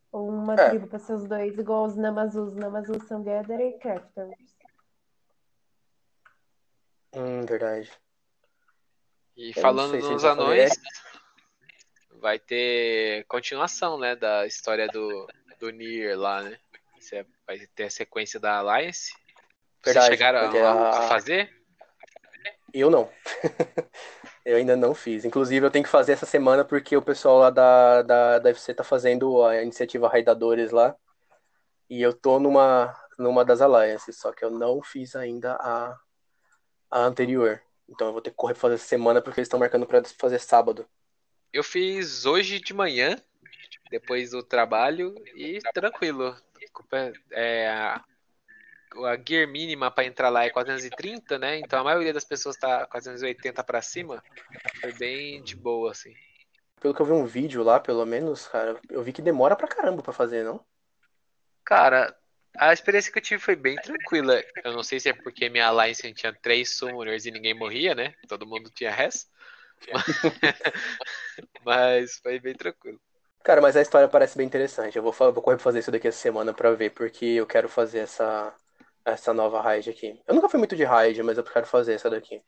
Ou 0.09 0.29
uma 0.29 0.53
é. 0.53 0.69
tribo 0.69 0.87
para 0.87 0.99
seus 0.99 1.27
dois, 1.27 1.57
igual 1.57 1.85
os 1.85 1.97
Namazus. 1.97 2.55
Namazus 2.55 3.05
são 3.09 3.21
Gather 3.23 3.59
e 3.59 3.77
Crafters. 3.77 4.55
Hum, 7.13 7.45
verdade. 7.45 7.91
E 9.39 9.54
Eu 9.56 9.62
falando 9.62 9.97
nos 9.97 10.25
anões, 10.25 10.69
vai 12.19 12.38
ter 12.38 13.23
continuação, 13.23 13.97
né, 13.97 14.13
da 14.13 14.45
história 14.45 14.86
do, 14.89 15.25
do 15.58 15.69
Nier 15.69 16.19
lá, 16.19 16.43
né? 16.43 16.60
Você 16.99 17.25
vai 17.47 17.58
ter 17.73 17.86
a 17.86 17.89
sequência 17.89 18.38
da 18.38 18.58
Alliance. 18.58 19.13
Verdade, 19.82 20.08
Vocês 20.08 20.19
chegaram 20.19 20.65
a, 20.65 20.89
a 20.89 21.02
fazer? 21.04 21.49
Eu 22.73 22.89
não. 22.89 23.10
eu 24.43 24.58
ainda 24.58 24.75
não 24.75 24.93
fiz. 24.93 25.23
Inclusive, 25.23 25.65
eu 25.65 25.71
tenho 25.71 25.86
que 25.86 25.89
fazer 25.89 26.12
essa 26.12 26.25
semana 26.25 26.65
porque 26.65 26.97
o 26.97 27.02
pessoal 27.02 27.39
lá 27.39 27.49
da, 27.49 28.02
da, 28.02 28.39
da 28.39 28.49
FC 28.49 28.73
tá 28.73 28.84
fazendo 28.84 29.41
a 29.45 29.63
iniciativa 29.63 30.10
Raidadores 30.10 30.71
lá. 30.71 30.93
E 31.89 32.02
eu 32.02 32.12
tô 32.12 32.41
numa, 32.41 32.93
numa 33.17 33.45
das 33.45 33.62
alliances, 33.62 34.19
só 34.19 34.34
que 34.34 34.43
eu 34.43 34.52
não 34.52 34.84
fiz 34.84 35.15
ainda 35.15 35.54
a, 35.54 35.97
a 36.91 36.99
anterior. 36.99 37.63
Então 37.89 38.08
eu 38.08 38.13
vou 38.13 38.21
ter 38.21 38.30
que 38.30 38.36
correr 38.36 38.54
pra 38.54 38.62
fazer 38.62 38.78
semana 38.78 39.21
porque 39.21 39.39
eles 39.39 39.47
estão 39.47 39.60
marcando 39.60 39.86
para 39.86 40.04
fazer 40.17 40.39
sábado. 40.39 40.88
Eu 41.52 41.63
fiz 41.63 42.25
hoje 42.25 42.60
de 42.60 42.73
manhã, 42.73 43.17
depois 43.89 44.32
do 44.32 44.43
trabalho, 44.43 45.15
e 45.36 45.60
tranquilo. 45.73 46.38
É, 47.32 47.67
a 47.69 48.04
gear 49.28 49.47
mínima 49.47 49.89
para 49.89 50.06
entrar 50.06 50.30
lá 50.30 50.45
é 50.45 50.49
430, 50.49 51.39
né? 51.39 51.58
Então 51.58 51.80
a 51.80 51.84
maioria 51.84 52.13
das 52.13 52.23
pessoas 52.23 52.56
tá 52.56 52.86
480 52.86 53.63
para 53.63 53.82
cima. 53.82 54.23
Foi 54.80 54.93
bem 54.93 55.41
de 55.41 55.56
boa, 55.56 55.91
assim. 55.91 56.13
Pelo 56.80 56.93
que 56.93 57.02
eu 57.02 57.06
vi 57.06 57.12
um 57.12 57.25
vídeo 57.25 57.63
lá, 57.63 57.80
pelo 57.80 58.06
menos, 58.06 58.47
cara, 58.47 58.80
eu 58.89 59.04
vi 59.04 59.12
que 59.12 59.21
demora 59.21 59.56
pra 59.56 59.67
caramba 59.67 60.02
pra 60.02 60.13
fazer, 60.13 60.43
não? 60.43 60.63
Cara, 61.65 62.15
a 62.57 62.73
experiência 62.73 63.12
que 63.12 63.19
eu 63.19 63.23
tive 63.23 63.41
foi 63.41 63.55
bem 63.55 63.75
tranquila. 63.75 64.43
Eu 64.63 64.73
não 64.73 64.83
sei 64.83 64.99
se 64.99 65.09
é 65.09 65.13
porque 65.13 65.49
minha 65.49 65.67
Alliance 65.67 66.13
tinha 66.13 66.33
três 66.33 66.75
summoners 66.75 67.25
e 67.25 67.31
ninguém 67.31 67.53
morria, 67.53 67.93
né? 67.93 68.13
Todo 68.27 68.47
mundo 68.47 68.69
tinha 68.69 68.91
res. 68.91 69.29
Mas 71.63 72.17
foi 72.17 72.39
bem 72.39 72.53
tranquilo. 72.53 72.99
Cara, 73.41 73.62
mas 73.62 73.75
a 73.75 73.81
história 73.81 74.07
parece 74.07 74.38
bem 74.38 74.45
interessante. 74.45 74.97
Eu 74.97 75.01
vou, 75.01 75.13
vou 75.13 75.41
correr 75.41 75.55
pra 75.55 75.63
fazer 75.63 75.79
isso 75.79 75.91
daqui 75.91 76.09
essa 76.09 76.19
semana 76.19 76.53
pra 76.53 76.71
ver, 76.71 76.89
porque 76.91 77.25
eu 77.25 77.47
quero 77.47 77.69
fazer 77.69 77.99
essa, 77.99 78.53
essa 79.05 79.33
nova 79.33 79.62
raid 79.62 79.89
aqui. 79.89 80.21
Eu 80.27 80.35
nunca 80.35 80.49
fui 80.49 80.59
muito 80.59 80.75
de 80.75 80.83
raid, 80.83 81.23
mas 81.23 81.38
eu 81.38 81.43
quero 81.43 81.65
fazer 81.65 81.93
essa 81.93 82.09
daqui. 82.09 82.43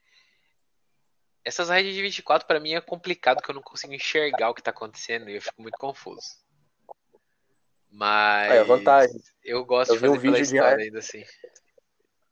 Essas 1.43 1.69
raids 1.69 1.95
de 1.95 2.01
24 2.01 2.45
para 2.45 2.59
mim 2.59 2.73
é 2.73 2.81
complicado 2.81 3.37
porque 3.37 3.51
eu 3.51 3.55
não 3.55 3.63
consigo 3.63 3.93
enxergar 3.93 4.49
o 4.49 4.53
que 4.53 4.61
tá 4.61 4.71
acontecendo 4.71 5.29
e 5.29 5.35
eu 5.35 5.41
fico 5.41 5.61
muito 5.61 5.77
confuso. 5.77 6.35
Mas 7.91 8.51
é, 8.51 8.63
vantagem. 8.63 9.19
eu 9.43 9.65
gosto 9.65 9.91
eu 9.91 9.95
de 9.95 10.01
fazer 10.01 10.13
um 10.13 10.19
vídeo 10.19 10.45
de 10.45 10.57
raid 10.57 10.83
ainda 10.83 10.99
assim. 10.99 11.23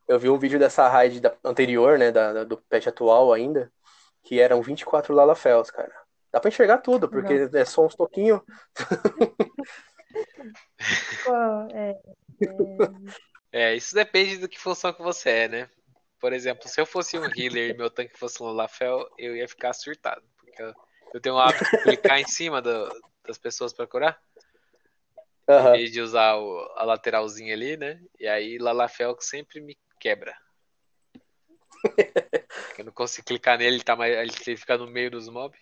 Eu 0.08 0.18
vi 0.18 0.30
um 0.30 0.40
vídeo 0.40 0.58
dessa 0.58 0.88
raid 0.88 1.20
da, 1.20 1.36
anterior, 1.44 2.00
né, 2.00 2.12
da, 2.12 2.44
do 2.44 2.58
patch 2.58 2.88
atual 2.88 3.34
ainda, 3.34 3.72
que 4.24 4.40
eram 4.40 4.62
24 4.62 5.14
Lalafels, 5.14 5.70
cara. 5.70 5.94
Dá 6.32 6.40
pra 6.40 6.50
enxergar 6.50 6.78
tudo, 6.78 7.10
porque 7.10 7.40
Nossa. 7.40 7.60
é 7.60 7.66
só 7.66 7.86
uns 7.86 7.96
toquinhos. 7.96 8.42
é, 11.74 11.92
é... 11.92 12.00
É, 13.52 13.76
isso 13.76 13.96
depende 13.96 14.38
do 14.38 14.48
que 14.48 14.60
função 14.60 14.94
que 14.94 15.02
você 15.02 15.30
é, 15.30 15.48
né? 15.48 15.70
Por 16.20 16.34
exemplo, 16.34 16.68
se 16.68 16.80
eu 16.80 16.86
fosse 16.86 17.18
um 17.18 17.26
healer 17.26 17.72
e 17.72 17.78
meu 17.78 17.90
tanque 17.90 18.18
fosse 18.18 18.42
um 18.44 18.46
Lolafel, 18.46 19.10
eu 19.18 19.36
ia 19.36 19.48
ficar 19.48 19.74
surtado. 19.74 20.22
Porque 20.38 20.62
eu 21.14 21.22
tenho 21.22 21.36
o 21.36 21.40
hábito 21.40 21.66
de 21.66 21.82
clicar 21.82 22.20
em 22.20 22.28
cima 22.28 22.62
do, 22.62 22.90
das 23.26 23.38
pessoas 23.38 23.74
pra 23.74 23.88
curar. 23.88 24.22
Uhum. 25.50 25.70
Em 25.70 25.72
vez 25.72 25.92
de 25.92 26.00
usar 26.00 26.38
o, 26.38 26.60
a 26.76 26.84
lateralzinha 26.84 27.56
ali, 27.56 27.76
né? 27.76 28.00
E 28.20 28.28
aí 28.28 28.60
Lalafel 28.60 29.18
sempre 29.20 29.60
me 29.60 29.76
quebra. 30.00 30.32
eu 32.78 32.86
não 32.86 32.92
consigo 32.92 33.26
clicar 33.26 33.58
nele, 33.58 33.78
ele, 33.78 33.84
tá 33.84 33.96
mais, 33.96 34.16
ele 34.46 34.56
fica 34.56 34.78
no 34.78 34.86
meio 34.86 35.10
dos 35.10 35.28
mobs. 35.28 35.60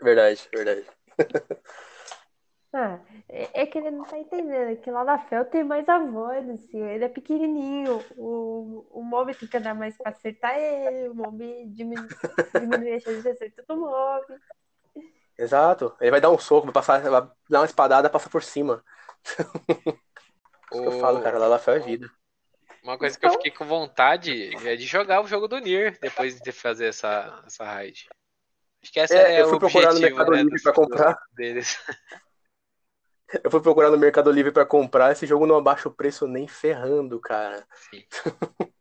Verdade, 0.00 0.48
verdade. 0.50 0.86
Ah, 2.72 3.00
é, 3.28 3.62
é 3.62 3.66
que 3.66 3.78
ele 3.78 3.90
não 3.90 4.04
tá 4.04 4.16
entendendo, 4.16 4.70
é 4.70 4.76
que 4.76 4.88
lá 4.92 5.02
na 5.02 5.18
Fel 5.18 5.44
tem 5.44 5.64
mais 5.64 5.88
a 5.88 5.98
voz, 5.98 6.48
assim, 6.50 6.80
ele 6.80 7.04
é 7.04 7.08
pequenininho, 7.08 7.98
o, 8.16 8.86
o 8.92 9.02
mob 9.02 9.34
tem 9.34 9.48
que 9.48 9.56
andar 9.56 9.74
mais 9.74 9.96
pra 9.98 10.12
acertar 10.12 10.56
ele, 10.56 11.08
o 11.08 11.14
mob 11.16 11.64
diminui, 11.66 12.06
diminui 12.54 12.92
a 12.92 13.00
chance 13.00 13.22
de 13.22 13.28
acertar 13.28 13.64
do 13.66 13.76
mob. 13.76 14.24
Exato, 15.40 15.96
ele 15.98 16.10
vai 16.10 16.20
dar 16.20 16.30
um 16.30 16.38
soco, 16.38 16.66
vai, 16.66 16.74
passar, 16.74 17.00
vai 17.00 17.26
dar 17.48 17.60
uma 17.60 17.64
espadada, 17.64 18.10
passa 18.10 18.28
por 18.28 18.42
cima. 18.42 18.84
Isso 19.26 20.82
que 20.82 20.88
eu 20.88 21.00
falo, 21.00 21.22
cara, 21.22 21.38
lá 21.38 21.58
Fel 21.58 21.76
é 21.76 21.78
vida. 21.78 22.10
Uma 22.82 22.98
coisa 22.98 23.18
que 23.18 23.24
eu 23.24 23.28
então 23.28 23.38
fiquei 23.38 23.50
com 23.50 23.64
vontade 23.64 24.54
é 24.66 24.76
de 24.76 24.84
jogar 24.84 25.22
o 25.22 25.26
jogo 25.26 25.48
do 25.48 25.58
Nier 25.58 25.98
depois 25.98 26.38
de 26.38 26.52
fazer 26.52 26.88
essa, 26.88 27.42
essa 27.46 27.64
raid. 27.64 28.06
Acho 28.82 28.92
que 28.92 29.00
essa 29.00 29.14
é, 29.14 29.36
é 29.36 29.40
eu 29.40 29.48
fui 29.48 29.58
procurar 29.58 29.94
no 29.94 30.00
Mercado 30.00 30.30
né, 30.30 30.42
Livre 30.42 30.62
pra 30.62 30.72
comprar. 30.74 31.18
Deles. 31.32 31.78
Eu 33.44 33.48
fui 33.48 33.60
procurar 33.60 33.90
no 33.92 33.96
Mercado 33.96 34.28
Livre 34.32 34.50
para 34.50 34.66
comprar, 34.66 35.12
esse 35.12 35.24
jogo 35.24 35.46
não 35.46 35.56
abaixa 35.56 35.88
o 35.88 35.94
preço 35.94 36.26
nem 36.26 36.48
ferrando, 36.48 37.20
cara. 37.20 37.64
Sim. 37.88 38.04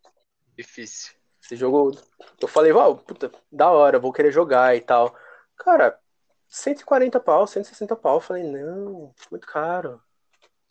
Difícil. 0.58 1.14
Esse 1.40 1.56
jogo, 1.56 1.96
eu 2.42 2.48
falei, 2.48 2.72
uau, 2.72 2.98
puta, 2.98 3.32
da 3.52 3.70
hora, 3.70 4.00
vou 4.00 4.12
querer 4.12 4.32
jogar 4.32 4.76
e 4.76 4.82
tal. 4.82 5.16
Cara, 5.56 6.00
140 6.50 7.20
pau, 7.20 7.46
160 7.46 7.96
pau. 7.96 8.16
Eu 8.16 8.22
falei, 8.22 8.44
não, 8.44 9.14
muito 9.30 9.48
caro. 9.48 10.02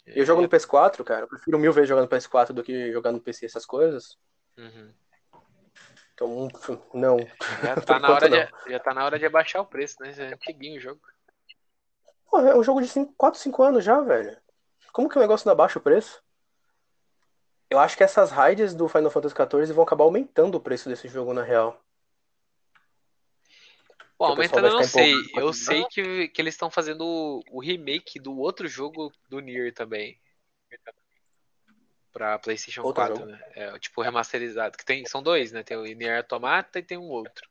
É. 0.04 0.20
Eu 0.20 0.26
jogo 0.26 0.42
no 0.42 0.48
PS4, 0.48 1.04
cara. 1.04 1.22
Eu 1.22 1.28
prefiro 1.28 1.58
mil 1.58 1.72
vezes 1.72 1.88
jogar 1.88 2.02
no 2.02 2.08
PS4 2.08 2.52
do 2.52 2.62
que 2.62 2.92
jogar 2.92 3.12
no 3.12 3.20
PC 3.20 3.46
essas 3.46 3.64
coisas. 3.64 4.18
Uhum. 4.56 4.92
Então, 6.12 6.48
não. 6.92 7.18
Já 7.62 7.76
tá, 7.80 7.98
na 8.00 8.10
hora, 8.10 8.28
De, 8.28 8.72
já 8.72 8.80
tá 8.80 8.92
na 8.92 9.04
hora 9.04 9.18
de 9.18 9.26
abaixar 9.26 9.62
o 9.62 9.66
preço, 9.66 9.96
né? 10.00 10.12
Já 10.12 10.24
é 10.24 10.34
antiguinho 10.34 10.78
o 10.78 10.80
jogo. 10.80 11.00
Pô, 12.28 12.40
é 12.40 12.56
um 12.56 12.64
jogo 12.64 12.82
de 12.82 12.88
5, 12.88 13.14
4, 13.16 13.38
5 13.38 13.62
anos 13.62 13.84
já, 13.84 14.00
velho. 14.00 14.36
Como 14.92 15.08
que 15.08 15.16
o 15.16 15.20
negócio 15.20 15.46
não 15.46 15.52
abaixa 15.52 15.78
o 15.78 15.82
preço? 15.82 16.22
Eu 17.70 17.78
acho 17.78 17.96
que 17.96 18.02
essas 18.02 18.30
raids 18.30 18.74
do 18.74 18.88
Final 18.88 19.10
Fantasy 19.10 19.34
XIV 19.34 19.72
vão 19.72 19.84
acabar 19.84 20.04
aumentando 20.04 20.56
o 20.56 20.60
preço 20.60 20.88
desse 20.88 21.06
jogo, 21.06 21.32
na 21.32 21.42
real. 21.42 21.80
Bom, 24.18 24.26
aumentando 24.26 24.66
eu 24.66 24.74
não 24.74 24.82
sei. 24.82 25.12
empolgado 25.12 25.40
Eu 25.40 25.52
sei 25.52 25.84
que, 25.84 26.28
que 26.28 26.42
eles 26.42 26.54
estão 26.54 26.70
fazendo 26.70 27.42
o, 27.50 27.60
remake 27.60 28.18
do 28.18 28.36
outro 28.36 28.66
jogo 28.66 29.12
do 29.28 29.38
Nier 29.38 29.72
também. 29.72 30.20
Pra 32.12 32.38
PlayStation 32.38 32.82
Outro 32.82 33.04
4, 33.04 33.16
jogo? 33.16 33.30
né? 33.30 33.40
É, 33.54 33.78
tipo 33.78 34.02
remasterizado. 34.02 34.76
Que 34.76 34.84
tem, 34.84 35.06
são 35.06 35.22
dois, 35.22 35.52
né? 35.52 35.62
Tem 35.62 35.76
o 35.76 35.84
Nier 35.84 36.18
Automata 36.18 36.80
e 36.80 36.82
tem 36.82 36.98
um 36.98 37.08
outro. 37.08 37.48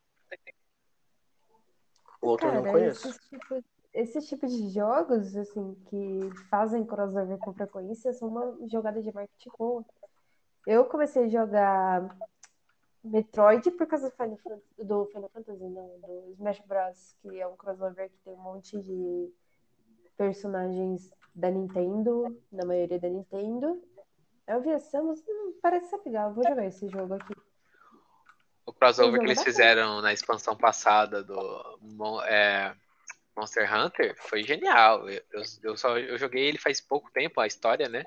O 2.20 2.28
outro 2.28 2.48
eu 2.48 2.54
não 2.54 2.62
Cara, 2.64 2.72
conheço. 2.72 3.08
esses 3.08 3.28
tipos, 3.28 3.64
esses 3.94 4.28
tipos 4.28 4.52
de 4.52 4.68
jogos, 4.68 5.34
assim, 5.36 5.74
que 5.88 6.30
fazem 6.50 6.84
crossover 6.84 7.38
com 7.38 7.54
frequência, 7.54 8.12
são 8.12 8.28
uma 8.28 8.68
jogada 8.68 9.00
de 9.00 9.10
marketing 9.10 9.50
boa. 9.56 9.84
Eu 10.66 10.84
comecei 10.84 11.24
a 11.24 11.28
jogar 11.28 12.14
Metroid 13.02 13.70
por 13.72 13.86
causa 13.86 14.10
do 14.10 14.16
Final 14.16 14.36
Fantasy, 14.38 14.84
do 14.84 15.06
Final 15.06 15.30
Fantasy, 15.30 15.64
não, 15.64 16.00
do 16.00 16.32
Smash 16.32 16.60
Bros, 16.66 17.16
que 17.22 17.40
é 17.40 17.46
um 17.46 17.56
crossover 17.56 18.10
que 18.10 18.18
tem 18.24 18.34
um 18.34 18.42
monte 18.42 18.80
de 18.80 19.32
personagens 20.16 21.10
da 21.34 21.50
Nintendo, 21.50 22.36
na 22.50 22.64
maioria 22.64 22.98
da 22.98 23.08
Nintendo. 23.08 23.80
Eu 24.46 24.60
vi 24.60 24.72
a 24.72 24.80
Samus, 24.80 25.22
hum, 25.28 25.58
parece 25.62 25.90
ser 25.90 26.00
legal, 26.04 26.34
vou 26.34 26.44
jogar 26.46 26.66
esse 26.66 26.88
jogo 26.88 27.14
aqui. 27.14 27.34
O 28.66 28.72
crossover 28.72 29.20
que 29.20 29.26
eles 29.26 29.42
fizeram 29.42 30.02
na 30.02 30.12
expansão 30.12 30.56
passada 30.56 31.22
do 31.22 31.78
é, 32.26 32.74
Monster 33.36 33.72
Hunter 33.72 34.14
foi 34.18 34.42
genial. 34.42 35.08
Eu, 35.08 35.22
eu, 35.32 35.42
eu 35.62 35.76
só 35.76 35.96
eu 35.96 36.18
joguei 36.18 36.46
ele 36.46 36.58
faz 36.58 36.80
pouco 36.80 37.10
tempo, 37.12 37.40
a 37.40 37.46
história, 37.46 37.88
né? 37.88 38.04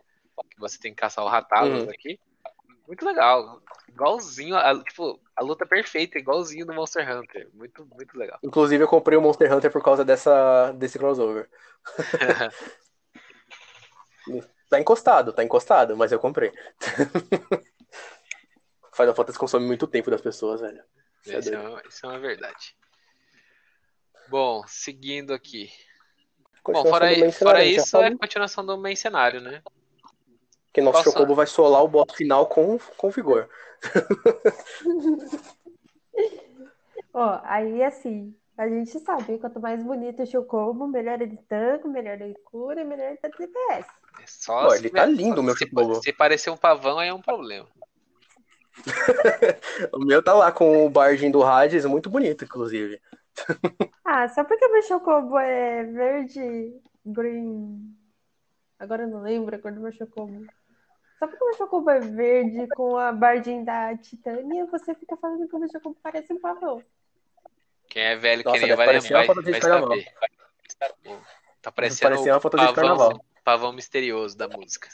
Que 0.50 0.60
você 0.60 0.78
tem 0.78 0.94
que 0.94 1.00
caçar 1.00 1.24
o 1.24 1.30
Ratalos 1.30 1.84
Uhum. 1.84 1.90
aqui. 1.90 2.20
Muito 2.88 3.06
legal. 3.06 3.62
Igualzinho, 3.88 4.56
a, 4.56 4.84
tipo, 4.84 5.20
a 5.36 5.44
luta 5.44 5.66
perfeita, 5.66 6.18
igualzinho 6.18 6.66
do 6.66 6.74
Monster 6.74 7.10
Hunter. 7.10 7.50
Muito, 7.54 7.86
muito 7.86 8.18
legal. 8.18 8.40
Inclusive, 8.44 8.84
eu 8.84 8.88
comprei 8.88 9.18
o 9.18 9.22
Monster 9.22 9.54
Hunter 9.54 9.72
por 9.72 9.84
causa 9.84 10.04
dessa, 10.04 10.72
desse 10.74 10.98
crossover. 10.98 11.50
Tá 14.70 14.80
encostado, 14.80 15.34
tá 15.34 15.44
encostado, 15.44 15.98
mas 15.98 16.14
eu 16.14 16.20
comprei. 16.20 16.50
Final 18.96 19.14
Fantasy 19.14 19.38
consome 19.38 19.66
muito 19.66 19.86
tempo 19.86 20.10
das 20.10 20.22
pessoas, 20.22 20.62
velho. 20.62 20.82
Isso 21.24 21.36
é 21.36 21.40
Isso 21.40 21.54
é, 21.54 21.60
uma, 21.60 21.82
isso 21.90 22.06
é 22.06 22.10
uma 22.10 22.20
verdade. 22.20 22.76
Bom, 24.30 24.64
seguindo 24.66 25.34
aqui. 25.34 25.70
Bom, 26.64 26.86
fora, 26.86 27.10
fora 27.34 27.60
a 27.60 27.66
isso, 27.66 27.98
é 27.98 28.02
falou 28.04 28.18
continuação 28.18 28.66
do 28.66 28.78
main 28.78 28.96
cenário, 28.96 29.42
né? 29.42 29.62
Que 30.74 30.82
nosso 30.82 31.04
Posso- 31.04 31.12
Chocobo 31.12 31.36
vai 31.36 31.48
solar 31.48 31.84
o 31.84 31.88
boss 31.88 32.14
final 32.16 32.46
com, 32.48 32.78
com 32.98 33.10
vigor. 33.10 33.50
Ó, 37.14 37.40
aí 37.44 37.84
assim, 37.84 38.34
a 38.58 38.68
gente 38.70 38.98
sabe, 39.00 39.38
quanto 39.38 39.60
mais 39.60 39.84
bonito 39.84 40.24
o 40.24 40.26
Chocobo, 40.26 40.88
melhor 40.88 41.22
ele 41.22 41.38
tanca, 41.48 41.88
melhor 41.88 42.20
ele 42.22 42.36
cura 42.46 42.82
e 42.82 42.86
melhor 42.86 43.08
ele 43.10 43.18
tá 43.18 43.28
DPS. 43.28 43.88
É 44.22 44.28
só 44.28 44.68
Pô, 44.68 44.76
ele 44.76 44.90
tá 44.90 45.06
lindo, 45.06 45.44
meu 45.44 45.56
se, 45.56 45.66
Chocobo. 45.68 45.96
se 45.96 46.14
parecer 46.14 46.50
um 46.50 46.58
pavão, 46.58 47.00
aí 47.00 47.10
é 47.10 47.14
um 47.14 47.22
problema. 47.22 47.68
O 49.94 50.00
meu 50.00 50.24
tá 50.24 50.34
lá 50.34 50.52
com 50.52 50.86
o 50.86 50.90
Bardin 50.90 51.30
do 51.30 51.44
Hades, 51.44 51.84
muito 51.86 52.10
bonito, 52.10 52.46
inclusive. 52.46 53.02
Ah, 54.06 54.28
só 54.30 54.44
porque 54.46 54.68
meu 54.70 54.82
Chocobo 54.84 55.38
é 55.38 55.84
verde, 55.84 56.74
green. 57.06 57.94
Agora 58.80 59.04
eu 59.04 59.08
não 59.10 59.22
lembro 59.22 59.56
a 59.56 59.60
cor 59.60 59.72
do 59.74 59.82
meu 59.82 59.92
Chocobo. 59.92 60.46
Só 61.22 61.28
porque 61.28 61.44
o 61.44 61.48
meu 61.50 61.56
Chocobo 61.56 61.88
é 61.92 62.00
verde 62.00 62.68
com 62.70 62.98
a 62.98 63.12
bardinha 63.12 63.64
da 63.64 63.96
Titânia, 63.96 64.66
você 64.66 64.96
fica 64.96 65.16
falando 65.16 65.48
que 65.48 65.56
o 65.56 65.60
meu 65.60 65.70
Chocobo 65.70 65.96
parece 66.02 66.34
um 66.34 66.40
pavão. 66.40 66.84
Quem 67.88 68.02
é 68.02 68.16
velho 68.16 68.44
Nossa, 68.44 68.58
que 68.58 68.66
nem 68.66 68.76
vai, 68.76 68.88
uma 68.98 69.02
vai, 69.08 69.28
foto 69.28 69.44
de 69.44 69.52
vai 69.52 69.60
carnaval. 69.60 69.90
saber. 69.90 70.16
Tá 71.62 71.72
parecendo 71.72 72.20
uma 72.20 72.38
o 72.38 72.42
fantasia 72.42 72.68
de 72.70 72.74
pavão, 72.74 72.74
carnaval. 72.74 73.26
pavão 73.44 73.72
misterioso 73.72 74.36
da 74.36 74.48
música. 74.48 74.90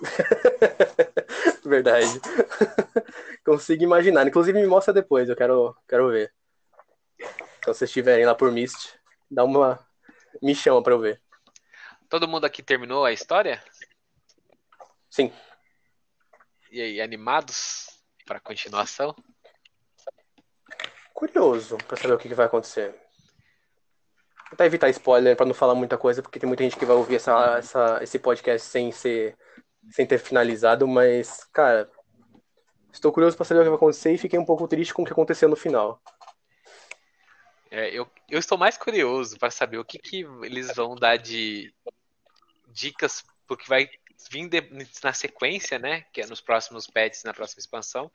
Verdade. 1.66 2.18
Consigo 3.44 3.82
imaginar. 3.82 4.26
Inclusive, 4.26 4.58
me 4.58 4.66
mostra 4.66 4.94
depois, 4.94 5.28
eu 5.28 5.36
quero, 5.36 5.76
quero 5.86 6.08
ver. 6.08 6.32
Quando 7.62 7.76
vocês 7.76 7.90
estiverem 7.90 8.24
lá 8.24 8.34
por 8.34 8.50
Mist, 8.50 8.98
dá 9.30 9.44
uma. 9.44 9.78
Me 10.40 10.54
chama 10.54 10.82
pra 10.82 10.94
eu 10.94 10.98
ver. 10.98 11.20
Todo 12.08 12.26
mundo 12.28 12.44
aqui 12.46 12.62
terminou 12.62 13.04
a 13.04 13.12
história? 13.12 13.62
Sim. 15.14 15.30
E 16.72 16.82
aí, 16.82 17.00
animados 17.00 17.86
para 18.26 18.40
continuação? 18.40 19.14
Curioso 21.12 21.78
pra 21.86 21.96
saber 21.96 22.14
o 22.14 22.18
que, 22.18 22.26
que 22.28 22.34
vai 22.34 22.46
acontecer. 22.46 22.90
Vou 24.40 24.50
tentar 24.50 24.66
evitar 24.66 24.90
spoiler 24.90 25.36
pra 25.36 25.46
não 25.46 25.54
falar 25.54 25.76
muita 25.76 25.96
coisa, 25.96 26.20
porque 26.20 26.40
tem 26.40 26.48
muita 26.48 26.64
gente 26.64 26.76
que 26.76 26.84
vai 26.84 26.96
ouvir 26.96 27.14
essa, 27.14 27.58
essa, 27.58 28.02
esse 28.02 28.18
podcast 28.18 28.66
sem 28.66 28.90
ser. 28.90 29.38
sem 29.88 30.04
ter 30.04 30.18
finalizado, 30.18 30.88
mas, 30.88 31.44
cara. 31.52 31.88
Estou 32.92 33.12
curioso 33.12 33.36
pra 33.36 33.46
saber 33.46 33.60
o 33.60 33.62
que 33.62 33.68
vai 33.68 33.76
acontecer 33.76 34.14
e 34.14 34.18
fiquei 34.18 34.38
um 34.38 34.44
pouco 34.44 34.66
triste 34.66 34.92
com 34.92 35.02
o 35.02 35.04
que 35.04 35.12
aconteceu 35.12 35.48
no 35.48 35.54
final. 35.54 36.02
É, 37.70 37.88
eu, 37.90 38.10
eu 38.28 38.40
estou 38.40 38.58
mais 38.58 38.76
curioso 38.76 39.38
para 39.38 39.52
saber 39.52 39.78
o 39.78 39.84
que, 39.84 39.96
que 39.96 40.26
eles 40.42 40.74
vão 40.74 40.96
dar 40.96 41.16
de 41.16 41.72
dicas 42.72 43.22
pro 43.46 43.56
que 43.56 43.68
vai 43.68 43.88
vir 44.30 44.48
de- 44.48 44.88
na 45.02 45.12
sequência, 45.12 45.78
né? 45.78 46.04
Que 46.12 46.22
é 46.22 46.26
nos 46.26 46.40
próximos 46.40 46.86
patches, 46.86 47.24
na 47.24 47.34
próxima 47.34 47.60
expansão. 47.60 48.10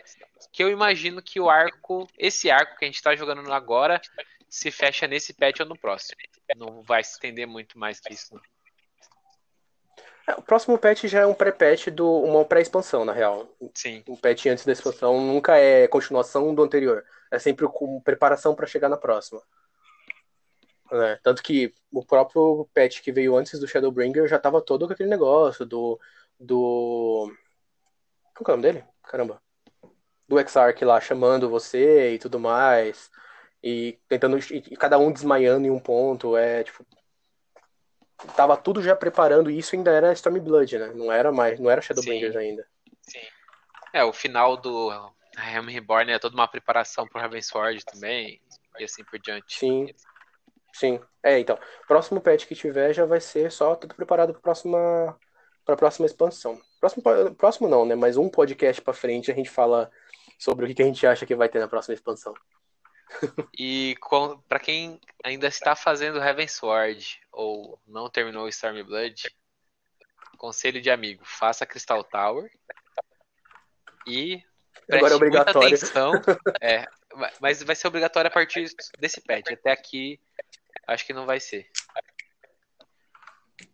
Que 0.52 0.64
eu 0.64 0.70
imagino 0.70 1.22
que 1.22 1.40
o 1.40 1.50
arco, 1.50 2.08
esse 2.18 2.50
arco 2.50 2.78
que 2.78 2.86
a 2.86 2.88
gente 2.88 2.96
está 2.96 3.16
jogando 3.16 3.52
agora, 3.54 4.02
se 4.50 4.72
fecha 4.72 5.08
nesse 5.08 5.34
patch 5.34 5.60
ou 5.60 5.66
no 5.66 5.78
próximo. 5.78 6.18
Não 6.56 6.82
vai 6.82 7.04
se 7.04 7.12
estender 7.14 7.46
muito 7.48 7.78
mais 7.78 8.00
que 8.00 8.14
isso. 8.14 8.34
não. 8.34 8.42
É, 10.28 10.34
O 10.36 10.42
próximo 10.42 10.78
patch 10.78 11.06
já 11.06 11.22
é 11.22 11.26
um 11.26 11.34
pré-patch 11.34 11.88
do. 11.88 12.08
uma 12.24 12.46
pré-expansão, 12.46 13.04
na 13.06 13.14
real. 13.14 13.48
Sim. 13.74 14.04
O 14.08 14.18
patch 14.18 14.46
antes 14.48 14.66
da 14.66 14.72
expansão 14.72 15.20
nunca 15.22 15.58
é 15.58 15.88
continuação 15.88 16.54
do 16.54 16.64
anterior. 16.64 17.04
É 17.32 17.40
sempre 17.40 17.68
com 17.68 18.00
preparação 18.02 18.56
pra 18.56 18.68
chegar 18.68 18.90
na 18.90 18.98
próxima. 18.98 19.42
É, 20.92 21.20
tanto 21.22 21.44
que 21.44 21.74
o 21.92 22.04
próprio 22.04 22.68
patch 22.74 23.02
que 23.02 23.12
veio 23.12 23.36
antes 23.36 23.60
do 23.60 23.68
Shadowbringer 23.68 24.28
já 24.28 24.40
tava 24.40 24.62
todo 24.62 24.88
com 24.88 24.94
aquele 24.94 25.10
negócio 25.10 25.66
do. 25.66 26.00
do. 26.40 27.32
Qual 28.36 28.46
que 28.46 28.52
é 28.52 28.54
o 28.54 28.58
nome 28.58 28.64
dele? 28.64 28.84
Caramba. 29.04 29.42
Do 30.28 30.40
Exarch 30.40 30.84
lá 30.86 31.00
chamando 31.00 31.50
você 31.50 32.14
e 32.14 32.20
tudo 32.20 32.40
mais. 32.40 33.10
E 33.64 34.00
tentando. 34.08 34.38
E 34.38 34.76
cada 34.76 34.98
um 34.98 35.12
desmaiando 35.12 35.68
em 35.68 35.72
um 35.72 35.80
ponto. 35.80 36.36
É 36.36 36.64
tipo. 36.64 36.86
Tava 38.36 38.58
tudo 38.58 38.82
já 38.82 38.96
preparando 38.96 39.50
e 39.50 39.58
isso 39.58 39.76
ainda 39.76 39.92
era 39.92 40.12
Stormblood, 40.12 40.78
né? 40.78 40.92
Não 40.94 41.12
era 41.12 41.32
mais. 41.32 41.60
Não 41.60 41.70
era 41.70 41.82
Shadowbringers 41.82 42.34
Sim. 42.34 42.40
ainda. 42.40 42.68
É, 43.94 44.04
o 44.04 44.12
final 44.12 44.58
do 44.58 44.92
Helm 45.38 45.68
Reborn 45.68 46.12
é 46.12 46.20
toda 46.20 46.36
uma 46.36 46.48
preparação 46.48 47.08
pro 47.08 47.20
Ravensword 47.20 47.84
também, 47.86 48.42
e 48.78 48.84
assim 48.84 49.04
por 49.04 49.20
diante. 49.20 49.58
Sim. 49.58 49.88
Sim. 50.74 51.00
É, 51.24 51.40
então. 51.40 51.58
Próximo 51.88 52.22
patch 52.22 52.46
que 52.46 52.56
tiver 52.56 52.94
já 52.94 53.06
vai 53.06 53.20
ser 53.20 53.52
só 53.52 53.76
tudo 53.76 53.96
preparado 53.96 54.34
para 54.34 54.42
próxima 54.42 55.18
para 55.66 55.76
próxima 55.76 56.06
expansão. 56.06 56.60
Próximo 56.80 57.04
próximo 57.36 57.68
não, 57.68 57.86
né? 57.86 57.96
Mas 57.96 58.18
um 58.18 58.30
podcast 58.30 58.82
para 58.82 58.94
frente 58.94 59.32
a 59.32 59.36
gente 59.36 59.50
fala 59.50 59.92
sobre 60.38 60.66
o 60.66 60.68
que 60.68 60.76
que 60.76 60.82
a 60.82 60.86
gente 60.86 61.06
acha 61.06 61.26
que 61.26 61.36
vai 61.36 61.50
ter 61.50 61.60
na 61.60 61.68
próxima 61.68 61.94
expansão. 61.94 62.34
E 63.58 63.98
para 64.48 64.60
quem 64.60 65.02
ainda 65.24 65.48
está 65.48 65.76
fazendo 65.76 66.20
Heavensward 66.20 67.20
ou 67.32 67.80
não 67.88 68.08
terminou 68.08 68.46
o 68.46 68.50
Stormblood, 68.50 69.36
conselho 70.38 70.80
de 70.80 70.92
amigo, 70.92 71.24
faça 71.26 71.66
Crystal 71.66 72.04
Tower 72.04 72.50
e 74.08 74.44
preste 74.88 75.06
Agora 75.06 75.14
é 75.14 75.18
muita 75.18 75.42
obrigatório. 75.42 75.68
atenção. 75.76 76.12
É, 76.62 76.88
mas 77.40 77.62
vai 77.64 77.76
ser 77.76 77.88
obrigatório 77.88 78.28
a 78.28 78.32
partir 78.32 78.70
desse 79.00 79.22
patch. 79.22 79.52
Até 79.52 79.72
aqui, 79.72 80.20
acho 80.90 81.06
que 81.06 81.14
não 81.14 81.26
vai 81.26 81.40
ser. 81.40 81.70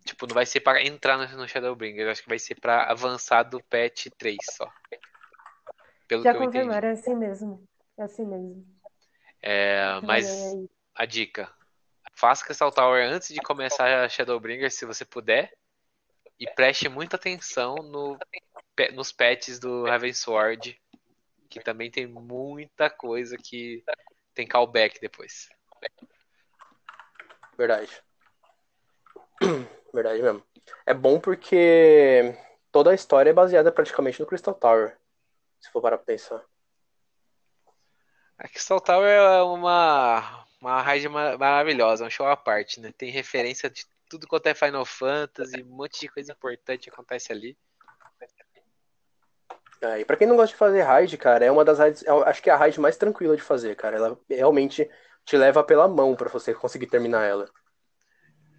Tipo, 0.03 0.27
não 0.27 0.33
vai 0.33 0.45
ser 0.45 0.59
para 0.59 0.83
entrar 0.83 1.17
no, 1.17 1.47
Shadowbringer, 1.47 2.09
acho 2.09 2.23
que 2.23 2.29
vai 2.29 2.39
ser 2.39 2.55
para 2.55 2.83
avançar 2.83 3.43
do 3.43 3.61
patch 3.63 4.07
3 4.17 4.37
só. 4.51 4.71
Pelo 6.07 6.23
Já 6.23 6.31
que 6.31 6.37
eu 6.37 6.43
entendi. 6.43 6.65
confirmaram, 6.65 6.89
é 6.89 6.91
assim 6.91 7.15
mesmo. 7.15 7.67
É 7.97 8.03
assim 8.03 8.25
mesmo. 8.25 8.65
É, 9.41 9.99
mas 10.03 10.53
a 10.93 11.05
dica: 11.05 11.51
faça 12.13 12.45
Crystal 12.45 12.71
Tower 12.71 13.03
antes 13.07 13.29
de 13.29 13.39
começar 13.39 14.03
a 14.03 14.09
Shadowbringer, 14.09 14.71
se 14.71 14.85
você 14.85 15.03
puder, 15.05 15.55
e 16.39 16.47
preste 16.47 16.89
muita 16.89 17.15
atenção 17.15 17.75
no, 17.75 18.17
nos 18.93 19.11
patches 19.11 19.59
do 19.59 19.87
Heavensward, 19.87 20.79
que 21.49 21.59
também 21.59 21.89
tem 21.89 22.05
muita 22.05 22.89
coisa 22.89 23.37
que 23.37 23.83
tem 24.33 24.45
callback 24.45 24.99
depois. 24.99 25.49
Verdade. 27.57 28.03
Verdade 29.93 30.21
mesmo. 30.21 30.43
É 30.85 30.93
bom 30.93 31.19
porque 31.19 32.35
toda 32.71 32.91
a 32.91 32.95
história 32.95 33.29
é 33.29 33.33
baseada 33.33 33.71
praticamente 33.71 34.19
no 34.19 34.25
Crystal 34.25 34.53
Tower. 34.53 34.97
Se 35.59 35.71
for 35.71 35.81
para 35.81 35.97
pensar. 35.97 36.43
A 38.37 38.47
Crystal 38.47 38.81
Tower 38.81 39.07
é 39.07 39.41
uma, 39.43 40.45
uma 40.59 40.81
raid 40.81 41.07
maravilhosa, 41.07 42.05
um 42.05 42.09
show 42.09 42.27
à 42.27 42.35
parte, 42.35 42.81
né? 42.81 42.91
Tem 42.97 43.09
referência 43.09 43.69
de 43.69 43.85
tudo 44.09 44.27
quanto 44.27 44.47
é 44.47 44.53
Final 44.53 44.85
Fantasy, 44.85 45.63
um 45.63 45.75
monte 45.75 46.01
de 46.01 46.09
coisa 46.09 46.33
importante 46.33 46.89
acontece 46.89 47.31
ali. 47.31 47.57
É, 49.81 49.99
e 49.99 50.05
pra 50.05 50.17
quem 50.17 50.27
não 50.27 50.35
gosta 50.35 50.53
de 50.53 50.57
fazer 50.57 50.81
raid, 50.81 51.17
cara, 51.17 51.45
é 51.45 51.51
uma 51.51 51.63
das 51.63 51.79
raids. 51.79 52.03
Acho 52.07 52.41
que 52.41 52.49
é 52.49 52.53
a 52.53 52.57
raid 52.57 52.79
mais 52.79 52.97
tranquila 52.97 53.35
de 53.35 53.41
fazer, 53.41 53.75
cara. 53.75 53.97
Ela 53.97 54.19
realmente 54.29 54.89
te 55.25 55.35
leva 55.35 55.63
pela 55.63 55.87
mão 55.87 56.15
para 56.15 56.29
você 56.29 56.53
conseguir 56.53 56.87
terminar 56.87 57.25
ela. 57.25 57.49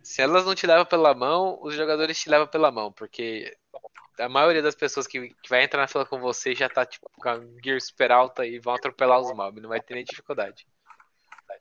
Se 0.03 0.23
elas 0.23 0.45
não 0.45 0.55
te 0.55 0.67
levam 0.67 0.85
pela 0.85 1.15
mão, 1.15 1.59
os 1.63 1.75
jogadores 1.75 2.19
te 2.19 2.29
levam 2.29 2.47
pela 2.47 2.71
mão, 2.71 2.93
porque 2.93 3.57
a 4.19 4.29
maioria 4.29 4.63
das 4.63 4.75
pessoas 4.75 5.07
que, 5.07 5.29
que 5.29 5.49
vai 5.49 5.65
entrar 5.65 5.81
na 5.81 5.89
fila 5.89 6.07
com 6.07 6.19
você 6.19 6.55
já 6.55 6.69
tá 6.69 6.85
tipo 6.85 7.11
com 7.11 7.29
a 7.29 7.41
gear 7.63 7.81
super 7.81 8.13
alta 8.13 8.47
e 8.47 8.59
vão 8.59 8.75
atropelar 8.75 9.21
os 9.21 9.33
mobs, 9.33 9.63
não 9.63 9.69
vai 9.69 9.81
ter 9.81 9.95
nem 9.95 10.05
dificuldade. 10.05 10.67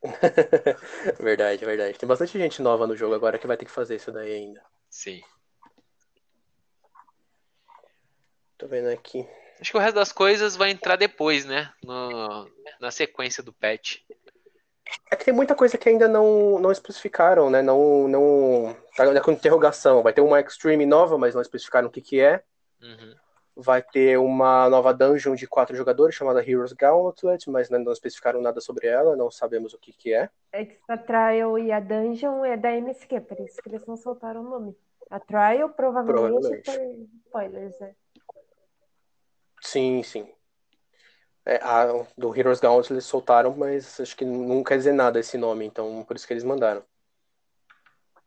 verdade, 1.20 1.66
verdade. 1.66 1.98
Tem 1.98 2.08
bastante 2.08 2.38
gente 2.38 2.62
nova 2.62 2.88
no 2.88 2.96
jogo 2.96 3.16
agora 3.16 3.38
que 3.38 3.48
vai 3.48 3.58
ter 3.58 3.66
que 3.66 3.72
fazer 3.72 3.96
isso 3.96 4.12
daí 4.12 4.34
ainda. 4.34 4.62
Sim. 4.90 5.22
Tô 8.58 8.68
vendo 8.68 8.90
aqui. 8.90 9.28
Acho 9.60 9.72
que 9.72 9.78
o 9.78 9.82
resto 9.82 9.96
das 9.96 10.12
coisas 10.12 10.56
vai 10.56 10.70
entrar 10.70 10.96
depois, 10.96 11.46
né? 11.46 11.74
No, 11.84 12.50
na 12.80 12.92
sequência 12.92 13.42
do 13.42 13.54
patch. 13.54 14.00
É 15.10 15.16
que 15.16 15.26
tem 15.26 15.34
muita 15.34 15.56
coisa 15.56 15.78
que 15.78 15.90
ainda 15.90 16.08
não, 16.08 16.60
não 16.60 16.72
especificaram, 16.72 17.50
né? 17.50 17.62
Não, 17.62 18.08
não. 18.08 18.76
Tá 18.96 19.22
com 19.22 19.32
interrogação. 19.32 20.04
Vai 20.04 20.14
ter 20.14 20.22
uma 20.22 20.40
Extreme 20.40 20.86
nova, 20.86 21.18
mas 21.18 21.34
não 21.34 21.42
especificaram 21.42 21.88
o 21.88 21.92
que, 21.92 22.02
que 22.02 22.20
é. 22.20 22.44
Uhum. 22.82 23.16
Vai 23.58 23.82
ter 23.82 24.18
uma 24.20 24.70
nova 24.70 24.94
dungeon 24.94 25.34
de 25.34 25.48
quatro 25.48 25.76
jogadores 25.76 26.14
chamada 26.14 26.48
Heroes 26.48 26.74
Gauntlet, 26.74 27.50
mas 27.50 27.70
não 27.70 27.92
especificaram 27.92 28.42
nada 28.42 28.60
sobre 28.60 28.88
ela, 28.88 29.16
não 29.16 29.32
sabemos 29.32 29.74
o 29.74 29.80
que, 29.80 29.94
que 29.94 30.14
é. 30.14 30.30
A 30.88 30.98
Trial 30.98 31.58
e 31.58 31.72
a 31.72 31.80
Dungeon 31.80 32.44
é 32.44 32.58
da 32.58 32.72
MSQ, 32.74 33.22
por 33.22 33.40
isso 33.40 33.62
que 33.62 33.70
eles 33.70 33.86
não 33.86 33.96
soltaram 33.96 34.42
o 34.42 34.50
nome. 34.50 34.78
A 35.10 35.20
Trial 35.22 35.70
provavelmente, 35.70 36.64
provavelmente. 36.64 36.72
por 36.72 37.18
spoilers, 37.28 37.80
né? 37.80 37.96
Sim, 39.62 40.04
sim. 40.04 40.35
É, 41.46 41.58
a, 41.58 41.86
do 42.18 42.36
Heroes 42.36 42.60
Gauntlet 42.60 42.94
eles 42.94 43.06
soltaram, 43.06 43.56
mas 43.56 44.00
acho 44.00 44.16
que 44.16 44.26
não 44.26 44.64
quer 44.64 44.78
dizer 44.78 44.94
nada 44.94 45.20
esse 45.20 45.38
nome, 45.38 45.66
então 45.66 46.04
por 46.04 46.16
isso 46.16 46.26
que 46.26 46.34
eles 46.34 46.44
mandaram. 46.44 46.84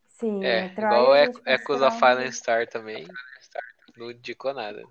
Sim, 0.09 0.45
é, 0.45 0.67
igual 0.67 1.15
é, 1.15 1.31
Echoes 1.47 1.83
of 1.83 1.99
Fallen 1.99 2.31
Star 2.31 2.67
também. 2.69 3.07
Não 3.97 4.11
indicou 4.11 4.55
nada. 4.55 4.85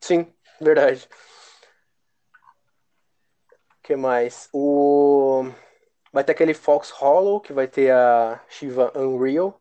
Sim, 0.00 0.32
verdade. 0.60 1.08
O 3.54 3.82
que 3.82 3.96
mais? 3.96 4.48
O... 4.52 5.50
Vai 6.12 6.24
ter 6.24 6.32
aquele 6.32 6.54
Fox 6.54 6.90
Hollow, 6.90 7.40
que 7.40 7.52
vai 7.52 7.66
ter 7.66 7.92
a 7.92 8.42
Shiva 8.48 8.92
Unreal. 8.96 9.60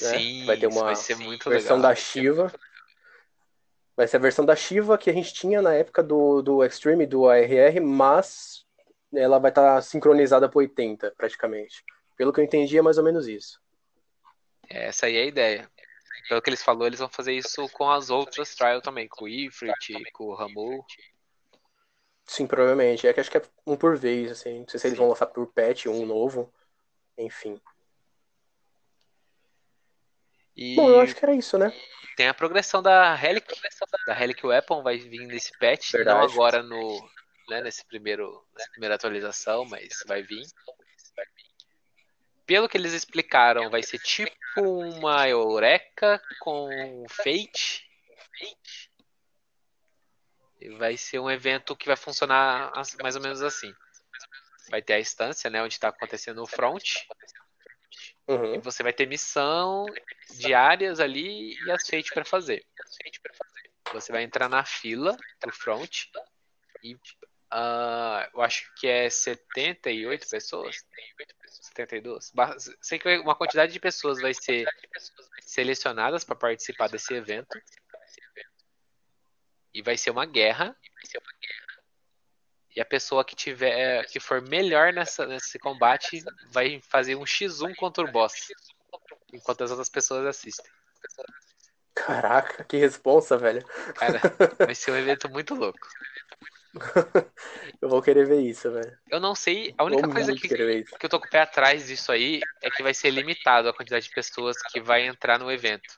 Né? 0.00 0.18
Sim, 0.18 0.46
vai 0.46 0.56
ter 0.56 0.66
uma 0.66 0.84
vai 0.84 0.94
versão 0.94 1.76
legal. 1.76 1.78
da 1.78 1.94
Shiva. 1.94 2.52
Vai 3.98 4.06
ser 4.06 4.18
a 4.18 4.20
versão 4.20 4.44
da 4.44 4.54
Shiva 4.54 4.96
que 4.96 5.10
a 5.10 5.12
gente 5.12 5.34
tinha 5.34 5.60
na 5.60 5.74
época 5.74 6.04
do, 6.04 6.40
do 6.40 6.64
Extreme, 6.64 7.04
do 7.04 7.28
ARR, 7.28 7.80
mas 7.82 8.64
ela 9.12 9.40
vai 9.40 9.50
estar 9.50 9.74
tá 9.74 9.82
sincronizada 9.82 10.48
para 10.48 10.58
80, 10.60 11.12
praticamente. 11.16 11.82
Pelo 12.16 12.32
que 12.32 12.38
eu 12.38 12.44
entendi, 12.44 12.78
é 12.78 12.82
mais 12.82 12.96
ou 12.96 13.02
menos 13.02 13.26
isso. 13.26 13.60
Essa 14.70 15.06
aí 15.06 15.16
é 15.16 15.22
a 15.22 15.26
ideia. 15.26 15.70
Pelo 16.28 16.40
que 16.40 16.48
eles 16.48 16.62
falaram, 16.62 16.86
eles 16.86 17.00
vão 17.00 17.08
fazer 17.08 17.32
isso 17.32 17.68
com 17.70 17.90
as 17.90 18.08
outras 18.08 18.54
trial 18.54 18.80
também, 18.80 19.08
com 19.08 19.24
o 19.24 19.28
Ifrit, 19.28 19.96
com 20.12 20.26
o 20.26 20.34
Ramu. 20.34 20.86
Sim, 22.24 22.46
provavelmente. 22.46 23.04
É 23.04 23.12
que 23.12 23.18
acho 23.18 23.30
que 23.32 23.38
é 23.38 23.42
um 23.66 23.76
por 23.76 23.96
vez, 23.96 24.30
assim. 24.30 24.60
Não 24.60 24.68
sei 24.68 24.78
se 24.78 24.86
eles 24.86 24.96
vão 24.96 25.08
lançar 25.08 25.26
por 25.26 25.44
patch, 25.48 25.86
um 25.86 26.06
novo. 26.06 26.54
Enfim. 27.16 27.60
E... 30.58 30.74
Bom, 30.74 30.90
eu 30.90 31.00
acho 31.00 31.14
que 31.14 31.24
era 31.24 31.34
isso, 31.34 31.56
né? 31.56 31.72
Tem 32.16 32.26
a 32.26 32.34
progressão 32.34 32.82
da 32.82 33.14
Relic, 33.14 33.46
da 34.04 34.12
Relic 34.12 34.44
Weapon 34.44 34.82
vai 34.82 34.98
vir 34.98 35.24
nesse 35.26 35.56
patch, 35.56 35.92
Verdade. 35.92 36.18
não 36.18 36.24
agora 36.24 36.64
no, 36.64 37.08
né, 37.48 37.60
nesse 37.60 37.86
primeiro, 37.86 38.44
nessa 38.56 38.68
primeira 38.72 38.96
atualização, 38.96 39.64
mas 39.64 39.88
vai 40.04 40.20
vir 40.22 40.44
pelo 42.48 42.66
que 42.66 42.78
eles 42.78 42.94
explicaram, 42.94 43.68
vai 43.68 43.82
ser 43.82 43.98
tipo 43.98 44.32
uma 44.62 45.28
Eureka 45.28 46.18
com 46.40 47.04
Fate. 47.10 47.86
E 50.58 50.70
vai 50.70 50.96
ser 50.96 51.18
um 51.18 51.30
evento 51.30 51.76
que 51.76 51.86
vai 51.86 51.94
funcionar 51.94 52.72
mais 53.02 53.14
ou 53.14 53.22
menos 53.22 53.42
assim. 53.42 53.72
Vai 54.70 54.80
ter 54.80 54.94
a 54.94 55.00
instância, 55.00 55.50
né, 55.50 55.62
onde 55.62 55.74
está 55.74 55.88
acontecendo 55.88 56.42
o 56.42 56.46
front. 56.46 56.96
Uhum. 58.28 58.56
E 58.56 58.58
você 58.58 58.82
vai 58.82 58.92
ter 58.92 59.06
missão 59.06 59.86
diárias 60.36 61.00
ali 61.00 61.56
e 61.64 61.70
as 61.70 61.88
Fate 61.88 62.12
para 62.12 62.24
fazer. 62.24 62.64
Você 63.92 64.12
vai 64.12 64.22
entrar 64.22 64.50
na 64.50 64.64
fila 64.64 65.16
do 65.40 65.50
front 65.50 66.04
e 66.82 66.94
uh, 66.94 68.28
eu 68.34 68.42
acho 68.42 68.70
que 68.74 68.86
é 68.86 69.08
78 69.08 70.28
pessoas. 70.28 70.84
72. 71.46 72.32
Sei 72.82 72.98
que 72.98 73.16
uma 73.18 73.34
quantidade 73.34 73.72
de 73.72 73.80
pessoas 73.80 74.20
vai 74.20 74.34
ser 74.34 74.66
selecionadas 75.40 76.22
para 76.22 76.36
participar 76.36 76.88
desse 76.88 77.14
evento. 77.14 77.58
E 79.72 79.80
vai 79.80 79.96
ser 79.96 80.10
uma 80.10 80.26
guerra. 80.26 80.76
E 82.74 82.80
a 82.80 82.84
pessoa 82.84 83.24
que 83.24 83.34
tiver 83.34 84.04
que 84.06 84.20
for 84.20 84.40
melhor 84.40 84.92
nessa, 84.92 85.26
nesse 85.26 85.58
combate 85.58 86.22
vai 86.50 86.80
fazer 86.88 87.16
um 87.16 87.24
X1 87.24 87.74
contra 87.76 88.04
o 88.04 88.10
boss. 88.10 88.48
Enquanto 89.32 89.64
as 89.64 89.70
outras 89.70 89.88
pessoas 89.88 90.26
assistem. 90.26 90.70
Caraca, 91.94 92.64
que 92.64 92.76
responsa, 92.76 93.36
velho. 93.36 93.64
Cara, 93.94 94.20
vai 94.58 94.74
ser 94.74 94.92
um 94.92 94.96
evento 94.96 95.28
muito 95.28 95.54
louco. 95.54 95.86
eu 97.82 97.88
vou 97.88 98.00
querer 98.00 98.26
ver 98.26 98.40
isso, 98.40 98.70
velho. 98.70 98.96
Eu 99.10 99.18
não 99.18 99.34
sei. 99.34 99.74
A 99.76 99.84
única 99.84 100.08
coisa 100.08 100.32
que, 100.34 100.48
que 100.48 101.06
eu 101.06 101.08
tô 101.08 101.18
com 101.18 101.26
o 101.26 101.30
pé 101.30 101.40
atrás 101.40 101.86
disso 101.86 102.12
aí 102.12 102.40
é 102.62 102.70
que 102.70 102.82
vai 102.82 102.94
ser 102.94 103.10
limitado 103.10 103.68
a 103.68 103.74
quantidade 103.74 104.06
de 104.06 104.14
pessoas 104.14 104.56
que 104.70 104.80
vai 104.80 105.06
entrar 105.06 105.38
no 105.38 105.50
evento. 105.50 105.88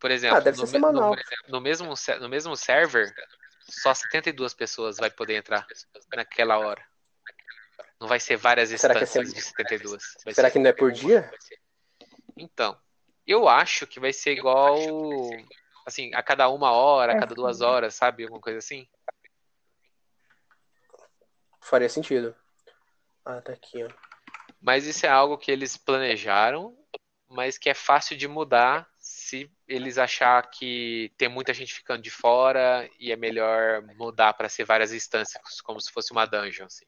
Por 0.00 0.10
exemplo, 0.10 0.38
ah, 0.38 0.92
no. 0.92 1.00
No, 1.00 1.16
no, 1.48 1.60
mesmo, 1.60 1.94
no 2.20 2.28
mesmo 2.28 2.56
server, 2.56 3.12
só 3.68 3.94
72 3.94 4.54
pessoas 4.54 4.96
vai 4.96 5.10
poder 5.10 5.36
entrar 5.36 5.66
naquela 6.14 6.58
hora. 6.58 6.84
Não 8.00 8.08
vai 8.08 8.20
ser 8.20 8.36
várias 8.36 8.70
instâncias 8.72 9.10
Será 9.10 9.24
que 9.24 9.30
é 9.30 9.34
de 9.34 9.42
72. 9.42 10.02
Vai 10.24 10.34
Será 10.34 10.50
que 10.50 10.58
não 10.58 10.70
é 10.70 10.72
por 10.72 10.92
dia? 10.92 11.30
Então, 12.36 12.80
eu 13.26 13.48
acho 13.48 13.86
que 13.86 13.98
vai 13.98 14.12
ser 14.12 14.32
igual 14.32 14.78
Assim, 15.88 16.10
a 16.12 16.22
cada 16.22 16.50
uma 16.50 16.70
hora, 16.70 17.14
a 17.14 17.18
cada 17.18 17.34
duas 17.34 17.62
horas, 17.62 17.94
sabe? 17.94 18.22
Alguma 18.22 18.42
coisa 18.42 18.58
assim? 18.58 18.86
Faria 21.62 21.88
sentido. 21.88 22.36
Ah, 23.24 23.40
tá 23.40 23.54
aqui, 23.54 23.82
ó. 23.82 23.88
Mas 24.60 24.84
isso 24.84 25.06
é 25.06 25.08
algo 25.08 25.38
que 25.38 25.50
eles 25.50 25.78
planejaram, 25.78 26.76
mas 27.26 27.56
que 27.56 27.70
é 27.70 27.74
fácil 27.74 28.18
de 28.18 28.28
mudar 28.28 28.86
se 28.98 29.50
eles 29.68 29.98
achar 29.98 30.48
que 30.50 31.12
tem 31.18 31.28
muita 31.28 31.52
gente 31.52 31.74
ficando 31.74 32.02
de 32.02 32.10
fora 32.10 32.88
e 32.98 33.12
é 33.12 33.16
melhor 33.16 33.82
mudar 33.96 34.32
para 34.32 34.48
ser 34.48 34.64
várias 34.64 34.92
instâncias, 34.92 35.60
como 35.60 35.78
se 35.80 35.92
fosse 35.92 36.10
uma 36.10 36.24
dungeon, 36.24 36.64
assim. 36.64 36.86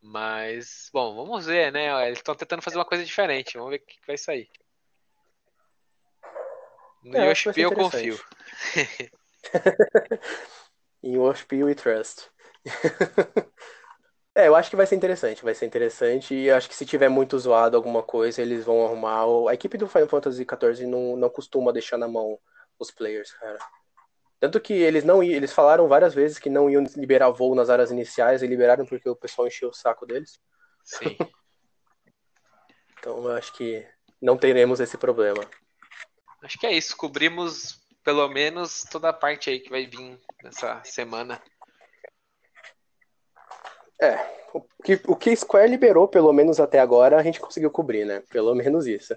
Mas, 0.00 0.88
bom, 0.92 1.14
vamos 1.14 1.46
ver, 1.46 1.70
né? 1.72 2.06
Eles 2.06 2.18
estão 2.18 2.34
tentando 2.34 2.62
fazer 2.62 2.78
uma 2.78 2.84
coisa 2.84 3.04
diferente. 3.04 3.58
Vamos 3.58 3.72
ver 3.72 3.76
o 3.76 3.80
que 3.80 3.98
vai 4.06 4.16
sair. 4.16 4.48
No 7.02 7.18
é, 7.18 7.28
Yoshi 7.28 7.50
eu 7.56 7.72
confio. 7.72 8.18
em 11.02 11.14
Yoshi 11.14 11.46
we 11.52 11.74
trust. 11.74 12.30
é, 14.36 14.48
eu 14.48 14.54
acho 14.54 14.68
que 14.68 14.76
vai 14.76 14.86
ser 14.86 14.96
interessante, 14.96 15.42
vai 15.42 15.54
ser 15.54 15.64
interessante 15.64 16.34
e 16.34 16.50
acho 16.50 16.68
que 16.68 16.76
se 16.76 16.84
tiver 16.84 17.08
muito 17.08 17.38
zoado 17.38 17.74
alguma 17.74 18.02
coisa, 18.02 18.42
eles 18.42 18.66
vão 18.66 18.84
arrumar. 18.84 19.24
A 19.50 19.54
equipe 19.54 19.78
do 19.78 19.88
Final 19.88 20.08
Fantasy 20.08 20.44
XIV 20.44 20.86
não, 20.86 21.16
não 21.16 21.30
costuma 21.30 21.72
deixar 21.72 21.96
na 21.96 22.06
mão 22.06 22.38
os 22.78 22.90
players, 22.90 23.32
cara. 23.32 23.58
Tanto 24.38 24.60
que 24.60 24.74
eles 24.74 25.04
não 25.04 25.22
eles 25.22 25.54
falaram 25.54 25.88
várias 25.88 26.14
vezes 26.14 26.38
que 26.38 26.50
não 26.50 26.68
iam 26.68 26.84
liberar 26.96 27.30
voo 27.30 27.54
nas 27.54 27.70
áreas 27.70 27.90
iniciais 27.90 28.42
e 28.42 28.46
liberaram 28.46 28.84
porque 28.84 29.08
o 29.08 29.16
pessoal 29.16 29.48
encheu 29.48 29.70
o 29.70 29.74
saco 29.74 30.04
deles. 30.04 30.38
Sim. 30.84 31.16
então 33.00 33.16
eu 33.24 33.32
acho 33.32 33.54
que 33.54 33.86
não 34.20 34.36
teremos 34.36 34.80
esse 34.80 34.98
problema. 34.98 35.48
Acho 36.42 36.58
que 36.58 36.66
é 36.66 36.72
isso. 36.72 36.94
Cobrimos 36.94 37.80
pelo 38.04 38.28
menos 38.28 38.82
toda 38.82 39.08
a 39.08 39.14
parte 39.14 39.48
aí 39.48 39.60
que 39.60 39.70
vai 39.70 39.86
vir 39.86 40.20
nessa 40.42 40.84
semana. 40.84 41.42
É, 44.00 44.18
que, 44.84 45.00
o 45.06 45.16
que 45.16 45.34
Square 45.34 45.68
liberou, 45.68 46.06
pelo 46.06 46.32
menos 46.32 46.60
até 46.60 46.78
agora, 46.78 47.16
a 47.16 47.22
gente 47.22 47.40
conseguiu 47.40 47.70
cobrir, 47.70 48.04
né? 48.04 48.22
Pelo 48.30 48.54
menos 48.54 48.86
isso. 48.86 49.16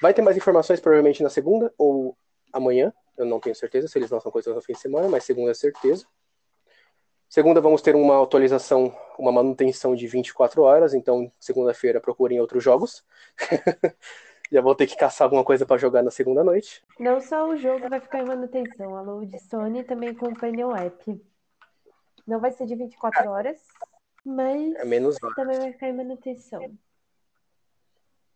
Vai 0.00 0.14
ter 0.14 0.22
mais 0.22 0.36
informações 0.36 0.80
provavelmente 0.80 1.22
na 1.22 1.30
segunda 1.30 1.72
ou 1.76 2.16
amanhã. 2.52 2.92
Eu 3.16 3.26
não 3.26 3.40
tenho 3.40 3.54
certeza 3.54 3.88
se 3.88 3.98
eles 3.98 4.10
lançam 4.10 4.30
coisas 4.30 4.54
no 4.54 4.62
fim 4.62 4.74
de 4.74 4.80
semana, 4.80 5.08
mas 5.08 5.24
segunda 5.24 5.50
é 5.50 5.54
certeza. 5.54 6.06
Segunda 7.28 7.60
vamos 7.60 7.82
ter 7.82 7.96
uma 7.96 8.22
atualização, 8.22 8.96
uma 9.18 9.32
manutenção 9.32 9.96
de 9.96 10.06
24 10.06 10.62
horas, 10.62 10.94
então 10.94 11.30
segunda-feira 11.40 12.00
procurem 12.00 12.40
outros 12.40 12.62
jogos. 12.62 13.04
Já 14.50 14.60
vou 14.60 14.76
ter 14.76 14.86
que 14.86 14.96
caçar 14.96 15.24
alguma 15.24 15.42
coisa 15.42 15.66
para 15.66 15.76
jogar 15.76 16.04
na 16.04 16.10
segunda 16.10 16.44
noite. 16.44 16.84
Não 17.00 17.20
só 17.20 17.48
o 17.48 17.56
jogo 17.56 17.88
vai 17.88 18.00
ficar 18.00 18.20
em 18.20 18.26
manutenção, 18.26 18.96
a 18.96 19.02
Load 19.02 19.36
Sony 19.40 19.82
também 19.82 20.10
acompanha 20.10 20.68
o 20.68 20.76
app. 20.76 21.20
Não 22.24 22.38
vai 22.38 22.52
ser 22.52 22.66
de 22.66 22.76
24 22.76 23.28
horas, 23.28 23.60
mas 24.26 24.74
É 24.74 24.84
menos 24.84 25.16
horas. 25.22 25.36
também 25.36 25.58
vai 25.58 25.72
ficar 25.72 25.88
em 25.88 25.92
manutenção. 25.96 26.76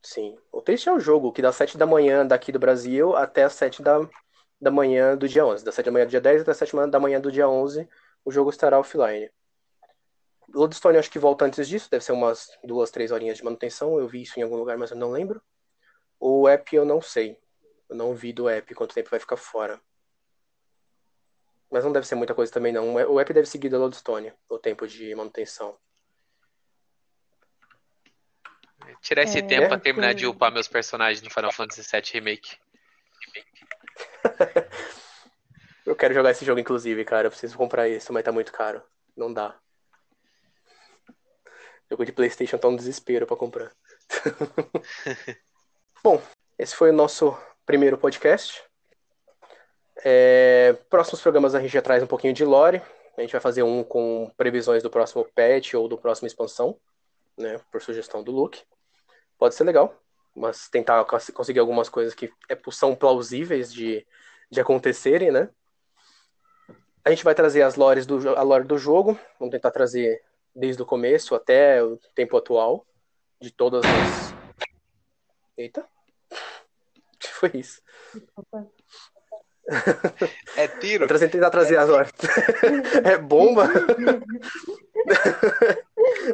Sim. 0.02 0.38
O 0.50 0.62
triste 0.62 0.88
é 0.88 0.92
o 0.92 1.00
jogo, 1.00 1.32
que 1.32 1.42
das 1.42 1.56
7 1.56 1.76
da 1.76 1.86
manhã 1.86 2.26
daqui 2.26 2.52
do 2.52 2.58
Brasil 2.58 3.14
até 3.16 3.44
as 3.44 3.52
7 3.54 3.82
da, 3.82 3.98
da 4.60 4.70
manhã 4.70 5.16
do 5.16 5.28
dia 5.28 5.44
11. 5.44 5.64
Das 5.64 5.74
7 5.74 5.86
da 5.86 5.92
manhã 5.92 6.06
do 6.06 6.10
dia 6.10 6.20
10 6.20 6.42
até 6.42 6.52
as 6.52 6.56
7 6.56 6.74
da 6.88 7.00
manhã 7.00 7.20
do 7.20 7.30
dia 7.30 7.48
11, 7.48 7.86
o 8.24 8.30
jogo 8.30 8.50
estará 8.50 8.78
offline. 8.78 9.30
Lodestone 10.54 10.98
acho 10.98 11.10
que 11.10 11.18
volta 11.18 11.44
antes 11.44 11.68
disso, 11.68 11.88
deve 11.90 12.04
ser 12.04 12.12
umas 12.12 12.48
duas, 12.64 12.90
três 12.90 13.10
horinhas 13.10 13.36
de 13.36 13.44
manutenção. 13.44 13.98
Eu 13.98 14.08
vi 14.08 14.22
isso 14.22 14.38
em 14.38 14.42
algum 14.42 14.56
lugar, 14.56 14.78
mas 14.78 14.90
eu 14.90 14.96
não 14.96 15.10
lembro. 15.10 15.40
O 16.18 16.48
app 16.48 16.74
eu 16.74 16.84
não 16.84 17.00
sei. 17.00 17.36
Eu 17.88 17.96
não 17.96 18.14
vi 18.14 18.32
do 18.32 18.48
app 18.48 18.74
quanto 18.74 18.94
tempo 18.94 19.10
vai 19.10 19.20
ficar 19.20 19.36
fora. 19.36 19.80
Mas 21.70 21.84
não 21.84 21.92
deve 21.92 22.06
ser 22.06 22.16
muita 22.16 22.34
coisa 22.34 22.52
também, 22.52 22.72
não. 22.72 22.94
O 22.94 23.20
app 23.20 23.32
deve 23.32 23.46
seguir 23.46 23.68
da 23.68 23.78
Lodestone, 23.78 24.32
o 24.48 24.58
tempo 24.58 24.86
de 24.86 25.14
manutenção. 25.14 25.78
Tirar 29.00 29.22
esse 29.22 29.38
É, 29.38 29.42
tempo 29.42 29.68
pra 29.68 29.78
terminar 29.78 30.14
de 30.14 30.26
upar 30.26 30.52
meus 30.52 30.66
personagens 30.66 31.22
no 31.22 31.30
Final 31.30 31.52
Fantasy 31.52 31.82
VII 31.82 32.12
Remake. 32.14 32.58
Eu 35.86 35.96
quero 35.96 36.12
jogar 36.12 36.30
esse 36.30 36.44
jogo, 36.44 36.60
inclusive, 36.60 37.04
cara. 37.04 37.26
Eu 37.26 37.30
preciso 37.30 37.56
comprar 37.56 37.88
isso, 37.88 38.12
mas 38.12 38.24
tá 38.24 38.30
muito 38.32 38.52
caro. 38.52 38.82
Não 39.16 39.32
dá. 39.32 39.58
Jogo 41.90 42.04
de 42.04 42.12
PlayStation 42.12 42.58
tá 42.58 42.68
um 42.68 42.76
desespero 42.76 43.26
pra 43.26 43.36
comprar. 43.36 43.72
Bom, 46.02 46.22
esse 46.58 46.74
foi 46.76 46.90
o 46.90 46.94
nosso 46.94 47.36
primeiro 47.64 47.96
podcast. 47.98 48.62
É, 50.04 50.72
próximos 50.88 51.20
programas 51.20 51.54
a 51.54 51.60
gente 51.60 51.72
já 51.72 51.82
traz 51.82 52.02
um 52.02 52.06
pouquinho 52.06 52.32
de 52.32 52.44
lore. 52.44 52.82
A 53.16 53.20
gente 53.20 53.32
vai 53.32 53.40
fazer 53.40 53.62
um 53.62 53.84
com 53.84 54.30
previsões 54.36 54.82
do 54.82 54.90
próximo 54.90 55.24
patch 55.34 55.74
ou 55.74 55.88
do 55.88 55.98
próximo 55.98 56.26
expansão, 56.26 56.78
né? 57.36 57.60
Por 57.70 57.82
sugestão 57.82 58.22
do 58.22 58.32
Luke. 58.32 58.62
Pode 59.38 59.54
ser 59.54 59.64
legal, 59.64 59.94
mas 60.34 60.68
tentar 60.68 61.04
cons- 61.04 61.30
conseguir 61.30 61.58
algumas 61.60 61.88
coisas 61.88 62.14
que 62.14 62.32
é- 62.48 62.58
são 62.70 62.94
plausíveis 62.94 63.72
de, 63.72 64.06
de 64.50 64.60
acontecerem, 64.60 65.30
né? 65.30 65.50
A 67.04 67.10
gente 67.10 67.24
vai 67.24 67.34
trazer 67.34 67.62
as 67.62 67.76
lores 67.76 68.06
do, 68.06 68.36
a 68.36 68.42
lore 68.42 68.64
do 68.64 68.78
jogo. 68.78 69.18
Vamos 69.38 69.52
tentar 69.52 69.70
trazer 69.70 70.22
desde 70.54 70.82
o 70.82 70.86
começo 70.86 71.34
até 71.34 71.82
o 71.82 71.96
tempo 72.14 72.36
atual. 72.36 72.86
De 73.40 73.50
todas 73.50 73.82
as. 73.84 74.34
Eita! 75.56 75.86
O 76.30 77.16
que 77.18 77.28
foi 77.28 77.50
isso? 77.54 77.80
Opa. 78.36 78.66
É 80.56 80.66
tiro? 80.68 81.06
Vou 81.06 81.18
tentar 81.18 81.50
trazer 81.50 81.76
as 81.78 81.88
lores. 81.88 82.12
é 83.04 83.16
bomba? 83.18 83.68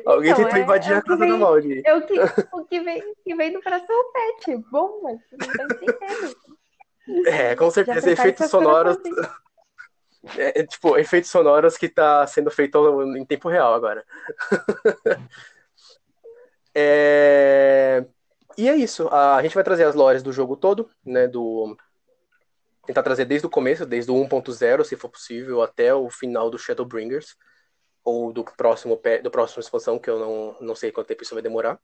Alguém 0.06 0.30
Então, 0.32 0.44
tentou 0.44 0.58
é- 0.58 0.62
invadir 0.62 0.92
é 0.92 0.96
a 0.96 1.02
casa 1.02 1.16
do 1.16 1.20
vem- 1.30 1.38
Maldi. 1.38 1.82
É 1.84 1.94
o 1.94 2.06
que, 2.06 2.14
o 2.52 2.64
que, 2.64 2.80
vem, 2.80 3.02
que 3.24 3.34
vem 3.34 3.52
no 3.52 3.62
coração 3.62 3.94
é 3.94 4.02
pet. 4.42 4.56
Bom, 4.70 5.00
mas 5.02 5.18
você 5.28 5.36
não 5.36 5.68
tá 5.68 5.74
entendendo. 5.82 6.36
É, 7.26 7.54
com 7.56 7.70
certeza, 7.70 8.10
efeitos 8.10 8.48
sonoros. 8.50 8.96
É, 10.36 10.60
é, 10.60 10.66
tipo, 10.66 10.98
efeitos 10.98 11.30
sonoros 11.30 11.76
que 11.78 11.88
tá 11.88 12.26
sendo 12.26 12.50
feito 12.50 12.76
em 13.16 13.24
tempo 13.24 13.48
real 13.48 13.74
agora. 13.74 14.04
É, 16.74 18.04
E 18.58 18.68
é 18.68 18.74
isso. 18.76 19.08
A 19.08 19.40
gente 19.42 19.54
vai 19.54 19.64
trazer 19.64 19.84
as 19.84 19.94
lores 19.94 20.22
do 20.22 20.32
jogo 20.32 20.56
todo, 20.56 20.88
né? 21.04 21.26
Do... 21.28 21.76
Tentar 22.86 23.02
trazer 23.02 23.24
desde 23.24 23.46
o 23.46 23.50
começo, 23.50 23.84
desde 23.84 24.10
o 24.10 24.14
1.0, 24.14 24.84
se 24.84 24.96
for 24.96 25.08
possível, 25.08 25.62
até 25.62 25.94
o 25.94 26.08
final 26.08 26.50
do 26.50 26.58
Shadowbringers. 26.58 27.36
Ou 28.04 28.32
do 28.32 28.44
próximo, 28.44 29.00
do 29.22 29.30
próximo 29.30 29.60
expansão, 29.60 29.98
que 29.98 30.08
eu 30.08 30.18
não, 30.18 30.56
não 30.60 30.74
sei 30.76 30.92
quanto 30.92 31.08
tempo 31.08 31.24
isso 31.24 31.34
vai 31.34 31.42
demorar. 31.42 31.80